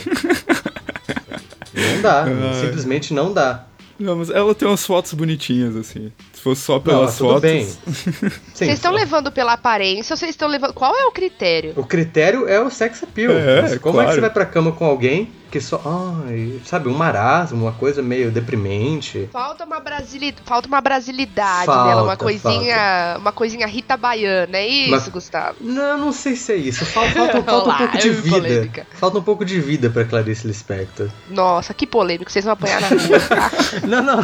Não 1.73 2.01
dá. 2.01 2.23
Ai. 2.23 2.61
Simplesmente 2.61 3.13
não 3.13 3.33
dá. 3.33 3.65
Não, 3.97 4.17
mas 4.17 4.29
ela 4.29 4.53
tem 4.53 4.67
umas 4.67 4.85
fotos 4.85 5.13
bonitinhas, 5.13 5.75
assim. 5.75 6.11
Se 6.45 6.49
fosse 6.49 6.61
só 6.61 6.73
Não, 6.73 6.81
pelas 6.81 7.17
tudo 7.17 7.27
fotos. 7.29 7.41
bem. 7.41 7.65
Sim, 7.65 8.29
Vocês 8.53 8.73
estão 8.73 8.91
levando 8.91 9.31
pela 9.31 9.53
aparência 9.53 10.13
ou 10.13 10.17
vocês 10.17 10.29
estão 10.29 10.47
levando. 10.47 10.73
Qual 10.73 10.95
é 10.95 11.05
o 11.05 11.11
critério? 11.11 11.73
O 11.75 11.83
critério 11.83 12.47
é 12.47 12.61
o 12.61 12.69
sex 12.69 13.01
appeal. 13.01 13.31
É, 13.33 13.61
Mas 13.63 13.77
como 13.79 13.99
é 13.99 14.03
que 14.03 14.05
claro. 14.05 14.11
você 14.13 14.21
vai 14.21 14.29
pra 14.29 14.45
cama 14.45 14.71
com 14.71 14.85
alguém 14.85 15.31
que 15.51 15.61
só. 15.61 15.81
Ai, 16.27 16.59
sabe, 16.65 16.89
um 16.89 16.93
marasmo, 16.93 17.63
uma 17.63 17.71
coisa 17.71 18.01
meio 18.01 18.31
deprimente. 18.31 19.29
Falta 19.31 19.63
uma, 19.65 19.79
brasili... 19.79 20.33
Falta 20.45 20.67
uma 20.67 20.81
brasilidade 20.81 21.65
Falta, 21.65 21.89
nela, 21.89 22.03
uma 22.03 22.17
coisinha. 22.17 23.15
Uma 23.19 23.31
coisinha 23.31 23.65
Rita 23.67 23.95
Baiana, 23.97 24.57
é 24.57 24.67
isso, 24.67 24.91
Mas- 24.91 25.07
Gustavo? 25.09 25.55
Não, 25.61 25.97
não 25.97 26.11
sei 26.11 26.35
se 26.35 26.51
é 26.53 26.55
isso. 26.55 26.85
Falta, 26.85 27.11
falta, 27.13 27.43
falta 27.43 27.53
um 27.53 27.61
Olá, 27.65 27.77
pouco 27.77 27.97
de 27.97 28.09
vida. 28.09 28.29
polêmica. 28.35 28.87
Falta 28.99 29.17
um 29.19 29.23
pouco 29.23 29.45
de 29.45 29.59
vida 29.59 29.89
pra 29.89 30.03
Clarice 30.05 30.47
Lispector. 30.47 31.09
Nossa, 31.29 31.73
que 31.73 31.85
polêmico, 31.87 32.31
vocês 32.31 32.43
vão 32.45 32.53
apanhar 32.53 32.81
na 32.81 32.87
rua, 32.89 33.19
tá? 33.27 33.51
Não, 33.87 34.03
não. 34.03 34.19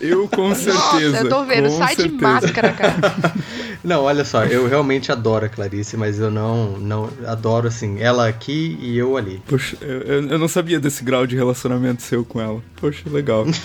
Eu 0.00 0.28
com 0.28 0.54
certeza. 0.54 1.10
Nossa, 1.10 1.24
eu 1.24 1.28
tô 1.28 1.44
vendo, 1.44 1.70
sai 1.70 1.94
de 1.96 2.02
certeza. 2.02 2.22
máscara, 2.22 2.72
cara. 2.72 2.94
Não, 3.84 4.04
olha 4.04 4.24
só, 4.24 4.44
eu 4.44 4.68
realmente 4.68 5.10
adoro 5.10 5.46
a 5.46 5.48
Clarice, 5.48 5.96
mas 5.96 6.18
eu 6.18 6.30
não, 6.30 6.78
não 6.78 7.10
adoro 7.26 7.66
assim, 7.68 8.00
ela 8.00 8.28
aqui 8.28 8.78
e 8.80 8.96
eu 8.96 9.16
ali. 9.16 9.42
Poxa, 9.46 9.76
eu, 9.80 10.22
eu- 10.22 10.38
não 10.38 10.48
sabia 10.48 10.78
desse 10.78 11.02
grau 11.02 11.26
de 11.26 11.36
relacionamento 11.36 12.02
seu 12.02 12.24
com 12.24 12.40
ela. 12.40 12.62
Poxa, 12.76 13.02
legal. 13.10 13.44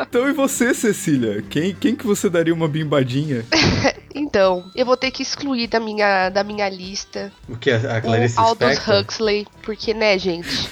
então 0.00 0.28
e 0.28 0.32
você, 0.32 0.72
Cecília? 0.74 1.42
Quem, 1.48 1.74
quem 1.74 1.94
que 1.94 2.06
você 2.06 2.28
daria 2.30 2.54
uma 2.54 2.68
bimbadinha? 2.68 3.44
Então, 4.12 4.68
eu 4.74 4.84
vou 4.84 4.96
ter 4.96 5.12
que 5.12 5.22
excluir 5.22 5.68
da 5.68 5.78
minha, 5.78 6.30
da 6.30 6.42
minha 6.42 6.68
lista 6.68 7.30
O 7.48 7.56
que 7.56 7.70
a, 7.70 7.98
a 7.98 8.00
Clarice 8.00 8.36
o 8.38 8.42
Aldous? 8.42 8.78
Huxley, 8.86 9.46
porque, 9.62 9.94
né, 9.94 10.18
gente? 10.18 10.68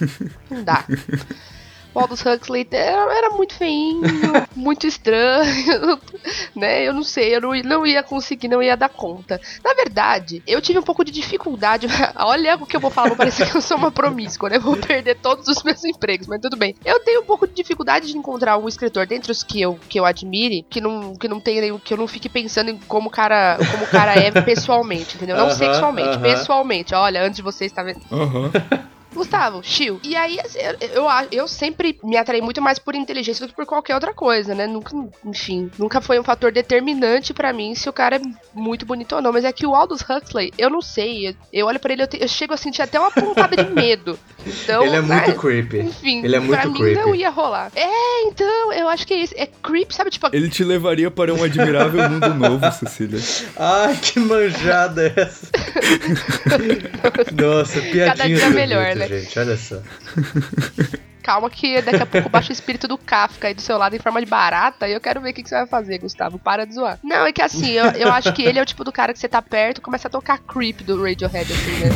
Não 0.51 0.65
dá. 0.65 0.85
O 1.99 2.03
Aldous 2.03 2.25
Huxley 2.25 2.65
era, 2.71 3.13
era 3.13 3.31
muito 3.31 3.55
feinho, 3.55 4.45
muito 4.55 4.87
estranho, 4.87 6.01
né? 6.55 6.87
Eu 6.87 6.93
não 6.95 7.03
sei, 7.03 7.35
eu 7.35 7.41
não, 7.41 7.51
não 7.65 7.85
ia 7.85 8.05
conseguir, 8.05 8.47
não 8.47 8.63
ia 8.63 8.77
dar 8.77 8.89
conta. 8.89 9.41
Na 9.65 9.75
verdade, 9.75 10.41
eu 10.47 10.61
tive 10.61 10.79
um 10.79 10.83
pouco 10.83 11.05
de 11.05 11.11
dificuldade. 11.11 11.89
Olha 12.17 12.55
o 12.55 12.67
que 12.67 12.77
eu 12.77 12.81
vou 12.81 12.91
falar, 12.91 13.09
vou 13.09 13.17
parecer 13.17 13.51
que 13.51 13.57
eu 13.57 13.61
sou 13.61 13.77
uma 13.77 13.91
promíscua, 13.91 14.49
né? 14.49 14.61
Vou 14.61 14.77
perder 14.77 15.17
todos 15.21 15.49
os 15.49 15.63
meus 15.65 15.83
empregos, 15.85 16.29
mas 16.29 16.41
tudo 16.41 16.57
bem. 16.57 16.73
Eu 16.85 17.03
tenho 17.03 17.23
um 17.23 17.27
pouco 17.27 17.49
de 17.49 17.55
dificuldade 17.55 18.07
de 18.07 18.17
encontrar 18.17 18.57
um 18.59 18.69
escritor 18.69 19.05
dentre 19.05 19.33
os 19.33 19.43
que 19.43 19.61
eu, 19.61 19.81
que 19.89 19.99
eu 19.99 20.05
admire, 20.05 20.65
que 20.71 20.81
não, 20.81 21.15
que 21.15 21.27
não 21.27 21.41
tenha 21.41 21.63
nenhum, 21.63 21.81
que 21.81 21.93
eu 21.93 21.99
não 21.99 22.07
fique 22.07 22.29
pensando 22.29 22.71
em 22.71 22.79
como 22.87 23.09
o 23.09 23.11
cara, 23.11 23.59
como 23.73 23.83
o 23.85 23.89
cara 23.89 24.15
é 24.15 24.31
pessoalmente, 24.31 25.17
entendeu? 25.17 25.37
Não 25.37 25.47
Aham, 25.47 25.57
sexualmente, 25.57 26.17
aham. 26.17 26.23
pessoalmente. 26.23 26.95
Olha, 26.95 27.25
antes 27.25 27.37
de 27.37 27.43
você 27.43 27.65
estar 27.65 27.83
vendo. 27.83 27.99
Aham. 28.13 28.53
Gustavo, 29.19 29.61
chill. 29.63 30.01
E 30.03 30.17
aí, 30.17 30.39
assim, 30.41 30.59
eu, 30.81 31.05
eu, 31.05 31.29
eu 31.31 31.49
sempre 31.49 31.99
me 32.03 32.17
atraí 32.17 32.41
muito 32.41 32.63
mais 32.63 32.79
por 32.79 32.95
inteligência 32.95 33.45
do 33.45 33.51
que 33.51 33.57
por 33.57 33.67
qualquer 33.67 33.95
outra 33.95 34.15
coisa, 34.15 34.55
né? 34.55 34.67
Nunca, 34.67 34.97
enfim, 35.25 35.71
nunca 35.79 36.01
foi 36.01 36.19
um 36.19 36.23
fator 36.23 36.53
determinante 36.53 37.35
para 37.35 37.53
mim 37.53 37.75
se 37.75 37.89
o 37.89 37.93
cara 37.93 38.17
é 38.17 38.21
muito 38.55 38.87
bonito 38.87 39.15
ou 39.15 39.23
não. 39.23 39.33
Mas 39.33 39.45
é 39.45 39.53
que 39.53 39.67
o 39.67 39.75
Aldous 39.75 40.03
Huxley, 40.03 40.53
eu 40.57 40.71
não 40.71 40.81
sei. 40.81 41.29
Eu, 41.29 41.35
eu 41.53 41.67
olho 41.67 41.81
para 41.81 41.93
ele, 41.93 42.03
eu, 42.03 42.07
te, 42.07 42.21
eu, 42.21 42.29
chego 42.29 42.55
a 42.55 42.57
sentir 42.57 42.83
até 42.83 42.99
uma 42.99 43.11
pontada 43.11 43.57
de 43.57 43.71
medo. 43.71 44.19
Então, 44.47 44.85
ele 44.85 44.97
é 44.97 45.01
muito 45.01 45.31
né? 45.31 45.37
creepy. 45.37 45.79
Enfim, 45.81 46.25
ele 46.25 46.37
é 46.37 46.41
muito 46.41 46.61
pra 46.61 46.71
creepy. 46.71 46.83
mim 46.83 46.95
não 46.95 47.15
ia 47.15 47.31
rolar. 47.31 47.71
É, 47.75 48.23
então, 48.29 48.73
eu 48.73 48.89
acho 48.89 49.07
que 49.07 49.15
é 49.15 49.19
isso. 49.19 49.35
É 49.37 49.47
creepy, 49.47 49.95
sabe? 49.95 50.11
Tipo. 50.11 50.29
Ele 50.33 50.49
te 50.49 50.63
levaria 50.63 51.11
para 51.11 51.35
um 51.35 51.43
admirável 51.43 52.09
mundo 52.09 52.35
novo, 52.35 52.71
Cecília. 52.73 53.21
Ai, 53.57 53.97
que 53.97 54.21
manjada 54.21 55.07
é 55.07 55.21
essa. 55.23 55.49
Nossa, 57.35 57.81
piadinha 57.81 58.07
Cada 58.07 58.27
dia 58.27 58.51
melhor, 58.51 58.95
né? 58.95 59.08
Gente, 59.09 59.39
olha 59.39 59.57
só. 59.57 59.83
Calma 61.29 61.51
que 61.51 61.83
daqui 61.83 62.03
a 62.03 62.07
pouco 62.07 62.31
baixa 62.31 62.49
o 62.49 62.53
espírito 62.55 62.89
do 62.89 62.97
Kafka 62.97 63.49
aí 63.49 63.55
do 63.55 63.61
seu 63.61 63.77
lado 63.77 63.95
em 63.95 63.99
forma 63.99 64.19
de 64.19 64.27
barata 64.27 64.89
e 64.89 64.95
eu 64.95 65.01
quero 65.01 65.21
ver 65.21 65.29
o 65.29 65.35
que, 65.35 65.43
que 65.43 65.49
você 65.51 65.57
vai 65.57 65.67
fazer, 65.67 65.99
Gustavo. 65.99 66.39
Para 66.39 66.65
de 66.65 66.73
zoar. 66.73 66.99
Não, 67.05 67.27
é 67.27 67.33
que 67.33 67.43
assim, 67.43 67.73
eu, 67.73 67.85
eu 67.91 68.11
acho 68.11 68.33
que 68.33 68.43
ele 68.43 68.59
é 68.59 68.63
o 68.63 68.65
tipo 68.65 68.83
do 68.83 68.91
cara 68.91 69.13
que 69.13 69.19
você 69.19 69.29
tá 69.29 69.43
perto 69.43 69.77
e 69.77 69.81
começa 69.83 70.09
a 70.09 70.11
tocar 70.11 70.39
Creep 70.39 70.81
do 70.81 71.03
Radiohead, 71.03 71.53
assim, 71.53 71.85
né? 71.85 71.91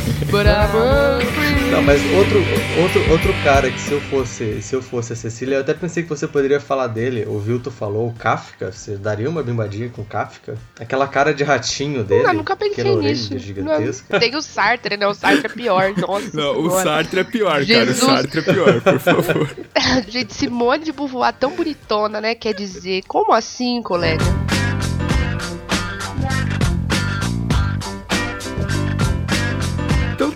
Não, 1.71 1.81
mas 1.81 1.99
outro, 2.13 2.37
outro, 2.79 3.11
outro 3.11 3.33
cara 3.43 3.71
que 3.71 3.79
se 3.79 3.91
eu 3.91 4.01
fosse 4.01 4.61
se 4.61 4.75
eu 4.75 4.83
fosse 4.83 5.13
a 5.13 5.15
Cecília, 5.15 5.55
eu 5.55 5.61
até 5.61 5.73
pensei 5.73 6.03
que 6.03 6.09
você 6.09 6.27
poderia 6.27 6.59
falar 6.59 6.85
dele. 6.85 7.25
O 7.27 7.39
Vilto 7.39 7.71
falou, 7.71 8.09
o 8.09 8.13
Kafka. 8.13 8.71
Você 8.71 8.97
daria 8.97 9.27
uma 9.27 9.41
bimbadinha 9.41 9.89
com 9.89 10.03
Kafka? 10.03 10.55
Aquela 10.79 11.07
cara 11.07 11.33
de 11.33 11.43
ratinho 11.43 12.03
dele. 12.03 12.21
Não, 12.21 12.33
nunca 12.35 12.55
pensei 12.55 12.95
nisso. 12.97 13.35
Gigantesca. 13.39 14.05
Não, 14.11 14.19
tem 14.19 14.35
o 14.35 14.41
Sartre, 14.43 14.95
né? 14.95 15.07
O 15.07 15.13
Sartre 15.15 15.47
é 15.47 15.49
pior. 15.49 15.91
Nossa. 15.97 16.29
Não, 16.37 16.59
o 16.59 16.69
Sartre 16.69 17.21
é 17.21 17.23
pior, 17.23 17.63
Jesus. 17.63 17.99
cara. 17.99 18.11
O 18.11 18.15
Sartre 18.15 18.39
é 18.39 18.43
pior, 18.43 18.81
por 18.81 18.99
favor 18.99 19.22
favor. 19.23 19.55
Gente, 20.07 20.33
Simone 20.33 20.83
de 20.83 20.91
Beauvoir 20.91 21.33
tão 21.33 21.51
bonitona, 21.51 22.21
né? 22.21 22.35
Quer 22.35 22.53
dizer, 22.53 23.03
como 23.07 23.33
assim, 23.33 23.81
colega? 23.81 24.23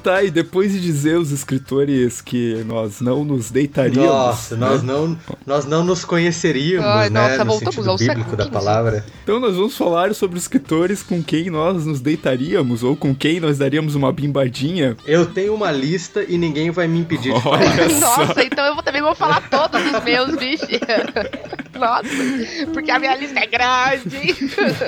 Tá, 0.07 0.23
e 0.23 0.31
depois 0.31 0.71
de 0.71 0.79
dizer 0.79 1.17
os 1.17 1.31
escritores 1.31 2.21
que 2.21 2.63
nós 2.65 3.01
não 3.01 3.25
nos 3.25 3.51
deitaríamos. 3.51 4.07
Nossa, 4.07 4.55
né? 4.55 4.67
nós, 4.67 4.83
não, 4.83 5.19
nós 5.45 5.65
não 5.65 5.83
nos 5.83 6.05
conheceríamos, 6.05 6.87
Ai, 6.87 7.09
né? 7.09 7.37
Nossa, 7.37 7.43
no 7.43 7.59
sentido 7.59 7.97
bíblico 7.97 8.35
da 8.37 8.47
palavra. 8.47 9.05
Então 9.23 9.37
nós 9.39 9.55
vamos 9.55 9.75
falar 9.75 10.15
sobre 10.15 10.37
escritores 10.37 11.03
com 11.03 11.21
quem 11.21 11.49
nós 11.49 11.85
nos 11.85 11.99
deitaríamos, 11.99 12.83
ou 12.83 12.95
com 12.95 13.13
quem 13.13 13.41
nós 13.41 13.57
daríamos 13.57 13.95
uma 13.95 14.13
bimbadinha. 14.13 14.95
Eu 15.05 15.25
tenho 15.25 15.53
uma 15.53 15.71
lista 15.71 16.23
e 16.25 16.37
ninguém 16.37 16.71
vai 16.71 16.87
me 16.87 16.99
impedir 16.99 17.33
de 17.33 17.41
falar. 17.41 17.59
Nossa, 17.99 18.43
então 18.43 18.65
eu 18.65 18.81
também 18.81 19.01
vou 19.01 19.13
falar 19.13 19.41
todos 19.49 19.81
os 19.85 20.03
meus, 20.03 20.35
bicho. 20.37 20.65
Nossa, 21.77 22.67
porque 22.73 22.91
a 22.91 22.99
minha 22.99 23.15
lista 23.15 23.39
é 23.39 23.45
grande. 23.45 24.35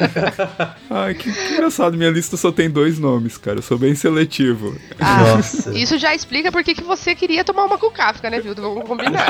Ai, 0.89 1.13
que, 1.13 1.31
que 1.31 1.53
engraçado, 1.53 1.97
minha 1.97 2.09
lista 2.09 2.35
só 2.37 2.51
tem 2.51 2.69
dois 2.69 2.99
nomes, 2.99 3.37
cara. 3.37 3.59
Eu 3.59 3.61
sou 3.61 3.77
bem 3.77 3.95
seletivo. 3.95 4.75
Ah, 4.99 5.35
Nossa. 5.35 5.77
Isso 5.77 5.97
já 5.97 6.13
explica 6.13 6.51
por 6.51 6.63
que 6.63 6.73
você 6.83 7.15
queria 7.15 7.43
tomar 7.43 7.65
uma 7.65 7.77
com 7.77 7.89
Kafka, 7.89 8.29
né, 8.29 8.39
viu? 8.39 8.55
Vamos 8.55 8.83
combinar. 8.83 9.29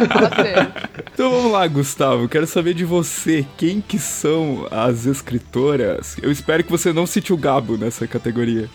Então 1.13 1.32
vamos 1.32 1.51
lá, 1.51 1.68
Gustavo. 1.68 2.30
Quero 2.30 2.48
saber 2.48 2.74
de 2.74 2.86
você. 2.86 3.46
Quem 3.58 3.82
que 3.82 4.00
são 4.00 4.68
as 4.72 5.06
escritoras? 5.06 6.18
Eu 6.22 6.32
espero 6.32 6.63
que 6.63 6.72
você 6.72 6.94
não 6.94 7.06
cite 7.06 7.34
o 7.34 7.38
Gabo 7.38 7.78
nessa 7.78 8.08
categoria. 8.08 8.70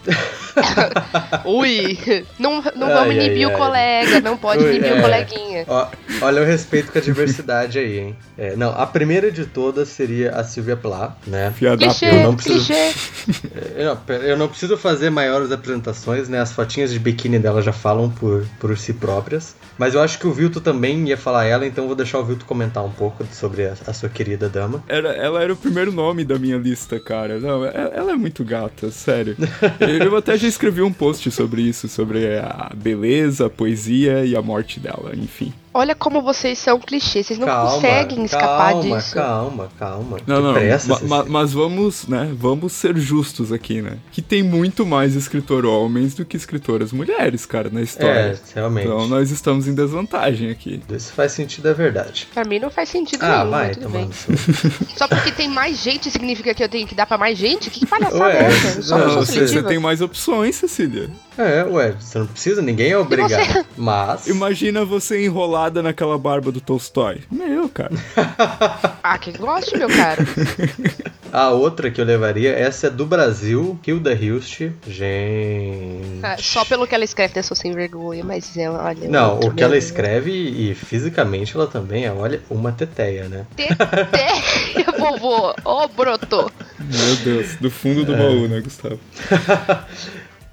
Ui, 1.44 1.98
não, 2.38 2.62
não 2.76 2.88
ai, 2.88 2.94
vamos 2.94 3.14
inibir 3.14 3.46
ai, 3.46 3.46
o 3.46 3.50
ai. 3.50 3.56
colega, 3.56 4.20
não 4.20 4.36
pode 4.36 4.62
Ui, 4.62 4.70
inibir 4.70 4.92
é. 4.92 4.98
o 4.98 5.02
coleguinha. 5.02 5.64
Ó, 5.66 5.88
olha 6.22 6.42
o 6.42 6.44
respeito 6.44 6.92
com 6.92 6.98
a 6.98 7.00
diversidade 7.00 7.78
aí, 7.78 7.98
hein? 7.98 8.16
É, 8.36 8.56
não, 8.56 8.73
a 8.76 8.86
primeira 8.86 9.30
de 9.30 9.44
todas 9.44 9.88
seria 9.88 10.30
a 10.32 10.44
Silvia 10.44 10.76
Plath, 10.76 11.16
né? 11.26 11.52
Clichê, 11.56 12.10
eu 12.10 12.22
não 12.22 12.36
preciso, 12.36 12.72
eu, 13.76 13.84
não, 13.84 14.16
eu 14.16 14.36
não 14.36 14.48
preciso 14.48 14.76
fazer 14.76 15.10
maiores 15.10 15.50
apresentações, 15.50 16.28
né? 16.28 16.40
As 16.40 16.52
fotinhas 16.52 16.90
de 16.90 16.98
biquíni 16.98 17.38
dela 17.38 17.62
já 17.62 17.72
falam 17.72 18.10
por, 18.10 18.44
por 18.58 18.76
si 18.76 18.92
próprias. 18.92 19.54
Mas 19.78 19.94
eu 19.94 20.02
acho 20.02 20.18
que 20.18 20.26
o 20.26 20.32
Vilto 20.32 20.60
também 20.60 21.08
ia 21.08 21.16
falar 21.16 21.46
ela, 21.46 21.66
então 21.66 21.86
vou 21.86 21.96
deixar 21.96 22.18
o 22.18 22.24
Vilto 22.24 22.44
comentar 22.44 22.84
um 22.84 22.90
pouco 22.90 23.24
sobre 23.32 23.66
a, 23.66 23.74
a 23.86 23.92
sua 23.92 24.08
querida 24.08 24.48
dama. 24.48 24.82
Era, 24.88 25.12
ela 25.12 25.42
era 25.42 25.52
o 25.52 25.56
primeiro 25.56 25.92
nome 25.92 26.24
da 26.24 26.38
minha 26.38 26.56
lista, 26.56 27.00
cara. 27.00 27.38
Não, 27.38 27.64
ela, 27.64 27.92
ela 27.94 28.12
é 28.12 28.16
muito 28.16 28.44
gata, 28.44 28.90
sério. 28.90 29.36
eu 29.80 30.16
até 30.16 30.36
já 30.36 30.46
escrevi 30.46 30.82
um 30.82 30.92
post 30.92 31.30
sobre 31.30 31.62
isso, 31.62 31.88
sobre 31.88 32.38
a 32.38 32.70
beleza, 32.74 33.46
a 33.46 33.50
poesia 33.50 34.24
e 34.24 34.36
a 34.36 34.42
morte 34.42 34.78
dela, 34.78 35.12
enfim. 35.14 35.52
Olha 35.76 35.92
como 35.92 36.22
vocês 36.22 36.56
são 36.60 36.78
clichês, 36.78 37.26
vocês 37.26 37.38
não 37.38 37.48
calma, 37.48 37.72
conseguem 37.72 38.24
escapar 38.24 38.74
calma, 38.74 38.96
disso. 38.96 39.14
Calma, 39.14 39.68
calma, 39.76 40.16
Não, 40.24 40.40
não, 40.40 40.54
pressa, 40.54 41.04
ma, 41.04 41.24
mas 41.24 41.52
vamos, 41.52 42.06
né, 42.06 42.30
vamos 42.32 42.72
ser 42.72 42.96
justos 42.96 43.50
aqui, 43.50 43.82
né? 43.82 43.98
Que 44.12 44.22
tem 44.22 44.40
muito 44.40 44.86
mais 44.86 45.16
escritor 45.16 45.66
homens 45.66 46.14
do 46.14 46.24
que 46.24 46.36
escritoras 46.36 46.92
mulheres, 46.92 47.44
cara, 47.44 47.70
na 47.70 47.82
história. 47.82 48.12
É, 48.12 48.38
realmente. 48.54 48.86
Então 48.86 49.08
nós 49.08 49.32
estamos 49.32 49.66
em 49.66 49.74
desvantagem 49.74 50.48
aqui. 50.48 50.80
Isso 50.88 51.12
faz 51.12 51.32
sentido, 51.32 51.68
é 51.68 51.74
verdade. 51.74 52.28
Pra 52.32 52.44
mim 52.44 52.60
não 52.60 52.70
faz 52.70 52.88
sentido 52.88 53.24
ah, 53.24 53.38
nenhum, 53.38 53.50
vai, 53.50 53.74
tomando 53.74 54.14
Só 54.96 55.08
porque 55.08 55.32
tem 55.32 55.48
mais 55.48 55.82
gente 55.82 56.08
significa 56.08 56.54
que 56.54 56.62
eu 56.62 56.68
tenho 56.68 56.86
que 56.86 56.94
dar 56.94 57.04
pra 57.06 57.18
mais 57.18 57.36
gente? 57.36 57.68
Que 57.68 57.84
palhaçada 57.84 58.32
é 58.32 58.44
essa? 58.44 58.82
Só 58.82 58.98
não, 58.98 59.16
você, 59.16 59.40
você 59.40 59.62
tem 59.64 59.80
mais 59.80 60.00
opções, 60.00 60.54
Cecília. 60.54 61.10
É, 61.36 61.64
ué, 61.64 61.96
você 61.98 62.18
não 62.18 62.26
precisa, 62.28 62.62
ninguém 62.62 62.92
é 62.92 62.98
obrigado. 62.98 63.30
Você... 63.30 63.66
Mas. 63.76 64.28
Imagina 64.28 64.84
você 64.84 65.24
enrolada 65.64 65.82
naquela 65.82 66.18
barba 66.18 66.52
do 66.52 66.60
Tolstói. 66.60 67.22
Meu, 67.30 67.68
cara. 67.68 67.92
ah, 69.02 69.18
que 69.18 69.32
goste, 69.32 69.76
meu 69.76 69.88
cara. 69.88 70.24
A 71.32 71.50
outra 71.50 71.90
que 71.90 72.00
eu 72.00 72.04
levaria, 72.04 72.52
essa 72.52 72.86
é 72.86 72.90
do 72.90 73.04
Brasil, 73.04 73.76
Hilda 73.84 74.12
Hilst. 74.12 74.70
Gente. 74.86 76.20
Ah, 76.22 76.36
só 76.38 76.64
pelo 76.64 76.86
que 76.86 76.94
ela 76.94 77.02
escreve, 77.02 77.40
eu 77.40 77.42
sou 77.42 77.56
sem 77.56 77.72
vergonha, 77.72 78.22
mas 78.22 78.56
é, 78.56 78.70
olha. 78.70 79.08
Não, 79.08 79.40
o 79.40 79.52
que 79.52 79.60
ela 79.60 79.76
escreve 79.76 80.30
e 80.30 80.76
fisicamente 80.76 81.56
ela 81.56 81.66
também 81.66 82.04
é, 82.04 82.12
olha, 82.12 82.40
uma 82.48 82.70
teteia, 82.70 83.28
né? 83.28 83.46
Teteia, 83.56 84.92
vovô. 84.96 85.50
Ô, 85.64 85.82
oh, 85.82 85.88
broto. 85.88 86.52
Meu 86.78 87.16
Deus, 87.24 87.56
do 87.56 87.68
fundo 87.68 88.04
do 88.04 88.14
é. 88.14 88.16
baú, 88.16 88.46
né, 88.46 88.60
Gustavo? 88.60 89.00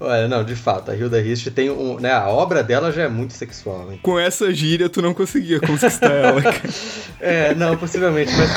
Olha, 0.02 0.26
não, 0.26 0.42
de 0.42 0.56
fato, 0.56 0.90
a 0.90 0.96
Hilda 0.96 1.20
Hist 1.20 1.48
tem 1.50 1.70
um. 1.70 1.98
Né, 2.00 2.12
a 2.12 2.28
obra 2.28 2.62
dela 2.62 2.90
já 2.90 3.02
é 3.02 3.08
muito 3.08 3.32
sexual. 3.34 3.92
Hein? 3.92 4.00
Com 4.02 4.18
essa 4.18 4.52
gíria, 4.52 4.88
tu 4.88 5.00
não 5.00 5.14
conseguia 5.14 5.60
conquistar 5.60 6.10
ela, 6.10 6.42
cara. 6.42 6.60
É, 7.20 7.54
não, 7.54 7.76
possivelmente, 7.76 8.32
mas. 8.36 8.50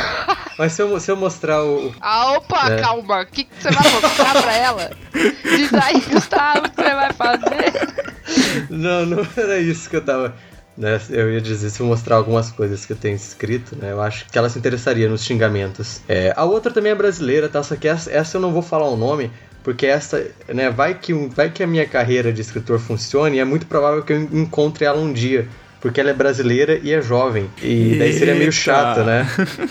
Mas 0.57 0.71
se 0.71 0.81
eu, 0.81 0.99
se 0.99 1.11
eu 1.11 1.17
mostrar 1.17 1.63
o. 1.63 1.93
Ah, 2.01 2.33
opa, 2.33 2.71
é. 2.71 2.81
calma. 2.81 3.21
O 3.21 3.25
que, 3.25 3.43
que 3.43 3.55
você 3.59 3.69
vai 3.71 3.91
mostrar 3.91 4.41
pra 4.41 4.53
ela? 4.53 4.91
Diz 5.13 5.73
aí, 5.73 5.99
Gustavo, 5.99 6.65
o 6.65 6.69
que 6.69 6.75
você 6.81 6.95
vai 6.95 7.13
fazer? 7.13 8.05
Não, 8.69 9.05
não 9.05 9.27
era 9.37 9.59
isso 9.59 9.89
que 9.89 9.97
eu 9.97 10.01
tava. 10.01 10.33
Né, 10.77 10.99
eu 11.09 11.31
ia 11.31 11.39
dizer, 11.39 11.69
se 11.69 11.79
eu 11.79 11.85
mostrar 11.85 12.17
algumas 12.17 12.51
coisas 12.51 12.85
que 12.85 12.91
eu 12.91 12.97
tenho 12.97 13.15
escrito, 13.15 13.77
né, 13.77 13.91
eu 13.91 14.01
acho 14.01 14.25
que 14.25 14.37
ela 14.37 14.49
se 14.49 14.59
interessaria 14.59 15.07
nos 15.07 15.23
xingamentos. 15.23 16.01
É, 16.07 16.33
a 16.35 16.43
outra 16.43 16.71
também 16.71 16.91
é 16.91 16.95
brasileira, 16.95 17.47
tá? 17.47 17.63
Só 17.63 17.77
que 17.77 17.87
essa, 17.87 18.11
essa 18.11 18.35
eu 18.35 18.41
não 18.41 18.51
vou 18.51 18.61
falar 18.61 18.89
o 18.89 18.97
nome, 18.97 19.31
porque 19.63 19.85
essa, 19.85 20.27
né, 20.47 20.69
vai 20.69 20.93
que, 20.93 21.13
vai 21.13 21.49
que 21.49 21.63
a 21.63 21.67
minha 21.67 21.85
carreira 21.85 22.33
de 22.33 22.41
escritor 22.41 22.77
funcione 22.77 23.37
e 23.37 23.39
é 23.39 23.45
muito 23.45 23.65
provável 23.65 24.03
que 24.03 24.11
eu 24.11 24.21
encontre 24.21 24.85
ela 24.85 24.99
um 24.99 25.11
dia. 25.11 25.47
Porque 25.79 26.01
ela 26.01 26.09
é 26.09 26.13
brasileira 26.13 26.79
e 26.81 26.91
é 26.91 26.99
jovem. 26.99 27.47
E 27.61 27.95
daí 27.99 28.11
seria 28.11 28.33
meio 28.33 28.51
chato, 28.51 29.03
né? 29.03 29.27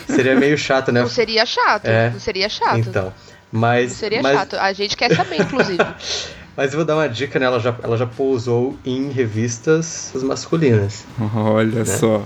Seria 0.07 0.33
meio 0.33 0.57
chato, 0.57 0.89
né? 0.89 1.01
Não 1.01 1.09
seria 1.09 1.45
chato. 1.45 1.85
É, 1.85 2.09
não 2.09 2.19
seria 2.21 2.47
chato. 2.47 2.77
Então. 2.77 3.13
Mas. 3.51 3.89
Não 3.89 3.97
seria 3.97 4.21
mas... 4.21 4.33
chato. 4.37 4.55
A 4.55 4.71
gente 4.71 4.95
quer 4.95 5.13
saber, 5.13 5.41
inclusive. 5.41 5.77
Mas 6.55 6.71
eu 6.71 6.77
vou 6.77 6.85
dar 6.85 6.95
uma 6.95 7.07
dica, 7.07 7.37
né? 7.39 7.45
Ela 7.45 7.59
já, 7.59 7.75
ela 7.83 7.97
já 7.97 8.05
pousou 8.05 8.77
em 8.85 9.09
revistas 9.09 10.11
masculinas. 10.15 11.05
Olha 11.35 11.79
né? 11.79 11.85
só. 11.85 12.23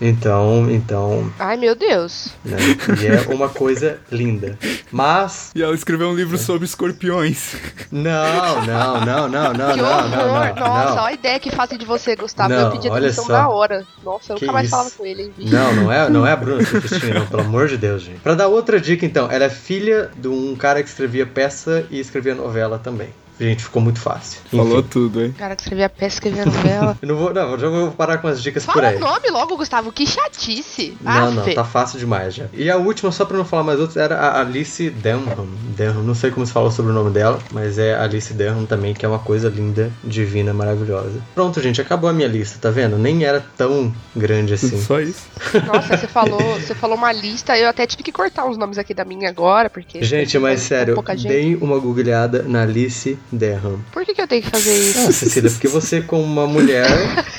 Então, 0.00 0.70
então. 0.70 1.30
Ai, 1.38 1.58
meu 1.58 1.74
Deus. 1.74 2.30
Né? 2.42 2.56
E 3.02 3.06
é 3.06 3.34
uma 3.34 3.50
coisa 3.50 3.98
linda. 4.10 4.58
Mas. 4.90 5.50
E 5.54 5.62
ela 5.62 5.74
escreveu 5.74 6.08
um 6.08 6.14
livro 6.14 6.38
sobre 6.38 6.64
escorpiões. 6.64 7.54
Não, 7.92 8.64
não, 8.64 9.04
não, 9.04 9.28
não, 9.28 9.52
não, 9.52 9.72
que 9.72 9.82
não, 9.82 9.90
horror. 9.90 10.08
não, 10.08 10.54
não. 10.54 10.54
Nossa, 10.54 11.02
olha 11.02 11.06
a 11.06 11.12
ideia 11.12 11.38
que 11.38 11.50
fazem 11.50 11.76
de 11.76 11.84
você, 11.84 12.16
Gustavo. 12.16 12.48
Não, 12.48 12.60
eu 12.60 12.70
pedi 12.70 12.88
atenção 12.88 13.28
na 13.28 13.48
hora. 13.48 13.86
Nossa, 14.02 14.32
eu 14.32 14.36
que 14.36 14.46
nunca 14.46 14.52
mais 14.54 14.70
falava 14.70 14.90
com 14.90 15.04
ele. 15.04 15.24
Hein, 15.24 15.32
não, 15.38 15.74
não 15.74 15.92
é, 15.92 16.08
não 16.08 16.26
é 16.26 16.32
a 16.32 16.36
Bruna 16.36 16.64
Sufistinha, 16.64 17.14
não, 17.14 17.26
pelo 17.26 17.42
amor 17.42 17.68
de 17.68 17.76
Deus, 17.76 18.02
gente. 18.02 18.20
Pra 18.20 18.34
dar 18.34 18.48
outra 18.48 18.80
dica, 18.80 19.04
então, 19.04 19.30
ela 19.30 19.44
é 19.44 19.50
filha 19.50 20.10
de 20.16 20.28
um 20.28 20.56
cara 20.56 20.82
que 20.82 20.88
escrevia 20.88 21.26
peça 21.26 21.84
e 21.90 22.00
escrevia 22.00 22.34
novela 22.34 22.78
também 22.78 23.10
Gente, 23.40 23.64
ficou 23.64 23.80
muito 23.80 23.98
fácil. 23.98 24.38
Falou 24.50 24.82
tudo, 24.82 25.22
hein? 25.22 25.34
Cara, 25.36 25.56
que 25.56 25.62
escrevia 25.62 25.88
peça, 25.88 26.16
escrevia 26.16 26.44
novela. 26.44 26.98
Eu 27.00 27.08
não 27.08 27.16
vou, 27.16 27.32
não, 27.32 27.58
já 27.58 27.68
vou 27.70 27.90
parar 27.90 28.18
com 28.18 28.28
as 28.28 28.42
dicas 28.42 28.66
por 28.66 28.74
Fala 28.74 28.88
aí. 28.88 28.96
o 28.96 29.00
nome 29.00 29.30
logo, 29.30 29.56
Gustavo. 29.56 29.90
Que 29.90 30.06
chatice. 30.06 30.94
Não, 31.00 31.32
não, 31.32 31.42
Afe. 31.42 31.54
tá 31.54 31.64
fácil 31.64 31.98
demais 31.98 32.34
já. 32.34 32.44
E 32.52 32.70
a 32.70 32.76
última, 32.76 33.10
só 33.10 33.24
pra 33.24 33.38
não 33.38 33.44
falar 33.46 33.62
mais 33.62 33.80
outros, 33.80 33.96
era 33.96 34.16
a 34.18 34.40
Alice 34.40 34.90
Denham. 34.90 35.48
Denham, 35.74 36.02
não 36.02 36.14
sei 36.14 36.30
como 36.30 36.44
se 36.44 36.52
fala 36.52 36.70
sobre 36.70 36.92
o 36.92 36.94
nome 36.94 37.10
dela, 37.10 37.38
mas 37.50 37.78
é 37.78 37.94
Alice 37.94 38.34
Denham 38.34 38.66
também, 38.66 38.92
que 38.92 39.06
é 39.06 39.08
uma 39.08 39.18
coisa 39.18 39.48
linda, 39.48 39.90
divina, 40.04 40.52
maravilhosa. 40.52 41.20
Pronto, 41.34 41.62
gente, 41.62 41.80
acabou 41.80 42.10
a 42.10 42.12
minha 42.12 42.28
lista, 42.28 42.58
tá 42.60 42.70
vendo? 42.70 42.98
Nem 42.98 43.24
era 43.24 43.42
tão 43.56 43.90
grande 44.14 44.52
assim. 44.52 44.78
Só 44.82 45.00
isso. 45.00 45.26
Nossa, 45.66 45.96
você 45.96 46.06
falou, 46.06 46.60
você 46.60 46.74
falou 46.74 46.96
uma 46.98 47.10
lista, 47.10 47.56
eu 47.56 47.68
até 47.68 47.86
tive 47.86 48.02
que 48.02 48.12
cortar 48.12 48.44
uns 48.44 48.58
nomes 48.58 48.76
aqui 48.76 48.92
da 48.92 49.04
minha 49.04 49.30
agora, 49.30 49.70
porque. 49.70 50.02
Gente, 50.04 50.38
mas 50.38 50.60
com 50.60 50.68
sério, 50.68 51.02
deem 51.22 51.56
uma 51.56 51.78
googleada 51.78 52.42
na 52.42 52.62
Alice 52.62 53.18
Denham. 53.32 53.80
Por 53.92 54.04
que, 54.04 54.14
que 54.14 54.20
eu 54.22 54.26
tenho 54.28 54.42
que 54.42 54.50
fazer 54.50 54.72
isso? 54.76 55.08
Ah, 55.08 55.12
Cecília, 55.12 55.50
porque 55.50 55.68
você 55.68 56.00
como 56.02 56.22
uma 56.22 56.46
mulher, 56.46 56.86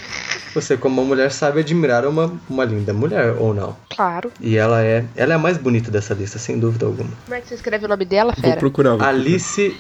você 0.54 0.76
como 0.78 1.02
uma 1.02 1.08
mulher 1.08 1.32
sabe 1.32 1.60
admirar 1.62 2.06
uma, 2.06 2.34
uma 2.50 2.66
linda 2.66 2.94
mulher, 2.94 3.36
ou 3.38 3.54
não? 3.54 3.76
Claro. 3.90 4.32
E 4.40 4.56
ela 4.58 4.82
é, 4.84 5.06
ela 5.16 5.34
é 5.34 5.36
a 5.36 5.40
mais 5.40 5.58
bonita 5.58 5.92
dessa 5.92 6.14
lista, 6.14 6.40
sem 6.40 6.58
dúvida 6.60 6.86
alguma. 6.86 7.10
Como 7.26 7.36
é 7.36 7.42
que 7.42 7.48
você 7.50 7.56
escreve 7.56 7.86
o 7.86 7.88
nome 7.88 8.06
dela, 8.06 8.34
Vou 8.34 8.42
fera? 8.44 8.58
procurar. 8.58 8.96
vou 8.96 9.06
Alice 9.06 9.76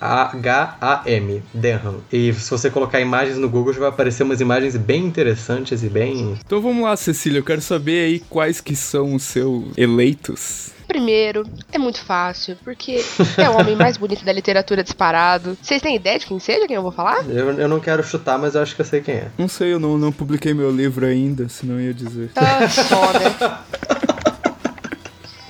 D-E-N-H-A-M. 0.00 1.42
Denham. 1.54 1.96
E 2.12 2.32
se 2.32 2.50
você 2.50 2.70
colocar 2.70 3.00
imagens 3.00 3.36
no 3.38 3.48
Google, 3.48 3.72
já 3.72 3.80
vai 3.80 3.88
aparecer 3.88 4.22
umas 4.22 4.40
imagens 4.40 4.76
bem 4.76 5.04
interessantes 5.04 5.82
e 5.82 5.88
bem. 5.88 6.36
Então 6.44 6.60
vamos 6.60 6.82
lá, 6.84 6.96
Cecília, 6.96 7.38
eu 7.38 7.44
quero 7.44 7.60
saber 7.60 8.04
aí 8.04 8.20
quais 8.28 8.60
que 8.60 8.74
são 8.76 9.14
os 9.14 9.22
seus 9.22 9.64
eleitos. 9.76 10.70
Primeiro, 10.96 11.44
é 11.70 11.76
muito 11.76 12.00
fácil, 12.00 12.56
porque 12.64 13.04
é 13.36 13.50
o 13.50 13.60
homem 13.60 13.76
mais 13.76 13.98
bonito 13.98 14.24
da 14.24 14.32
literatura 14.32 14.82
disparado. 14.82 15.54
Vocês 15.60 15.82
têm 15.82 15.94
ideia 15.94 16.18
de 16.18 16.24
quem 16.24 16.38
seja, 16.38 16.66
quem 16.66 16.74
eu 16.74 16.80
vou 16.80 16.90
falar? 16.90 17.22
Eu, 17.28 17.50
eu 17.52 17.68
não 17.68 17.78
quero 17.78 18.02
chutar, 18.02 18.38
mas 18.38 18.54
eu 18.54 18.62
acho 18.62 18.74
que 18.74 18.80
eu 18.80 18.84
sei 18.86 19.02
quem 19.02 19.16
é. 19.16 19.28
Não 19.36 19.46
sei, 19.46 19.74
eu 19.74 19.78
não, 19.78 19.98
não 19.98 20.10
publiquei 20.10 20.54
meu 20.54 20.70
livro 20.70 21.04
ainda, 21.04 21.50
senão 21.50 21.74
eu 21.74 21.88
ia 21.88 21.92
dizer. 21.92 22.30
Ah, 22.34 22.66
só, 22.66 23.12
né? 23.12 23.58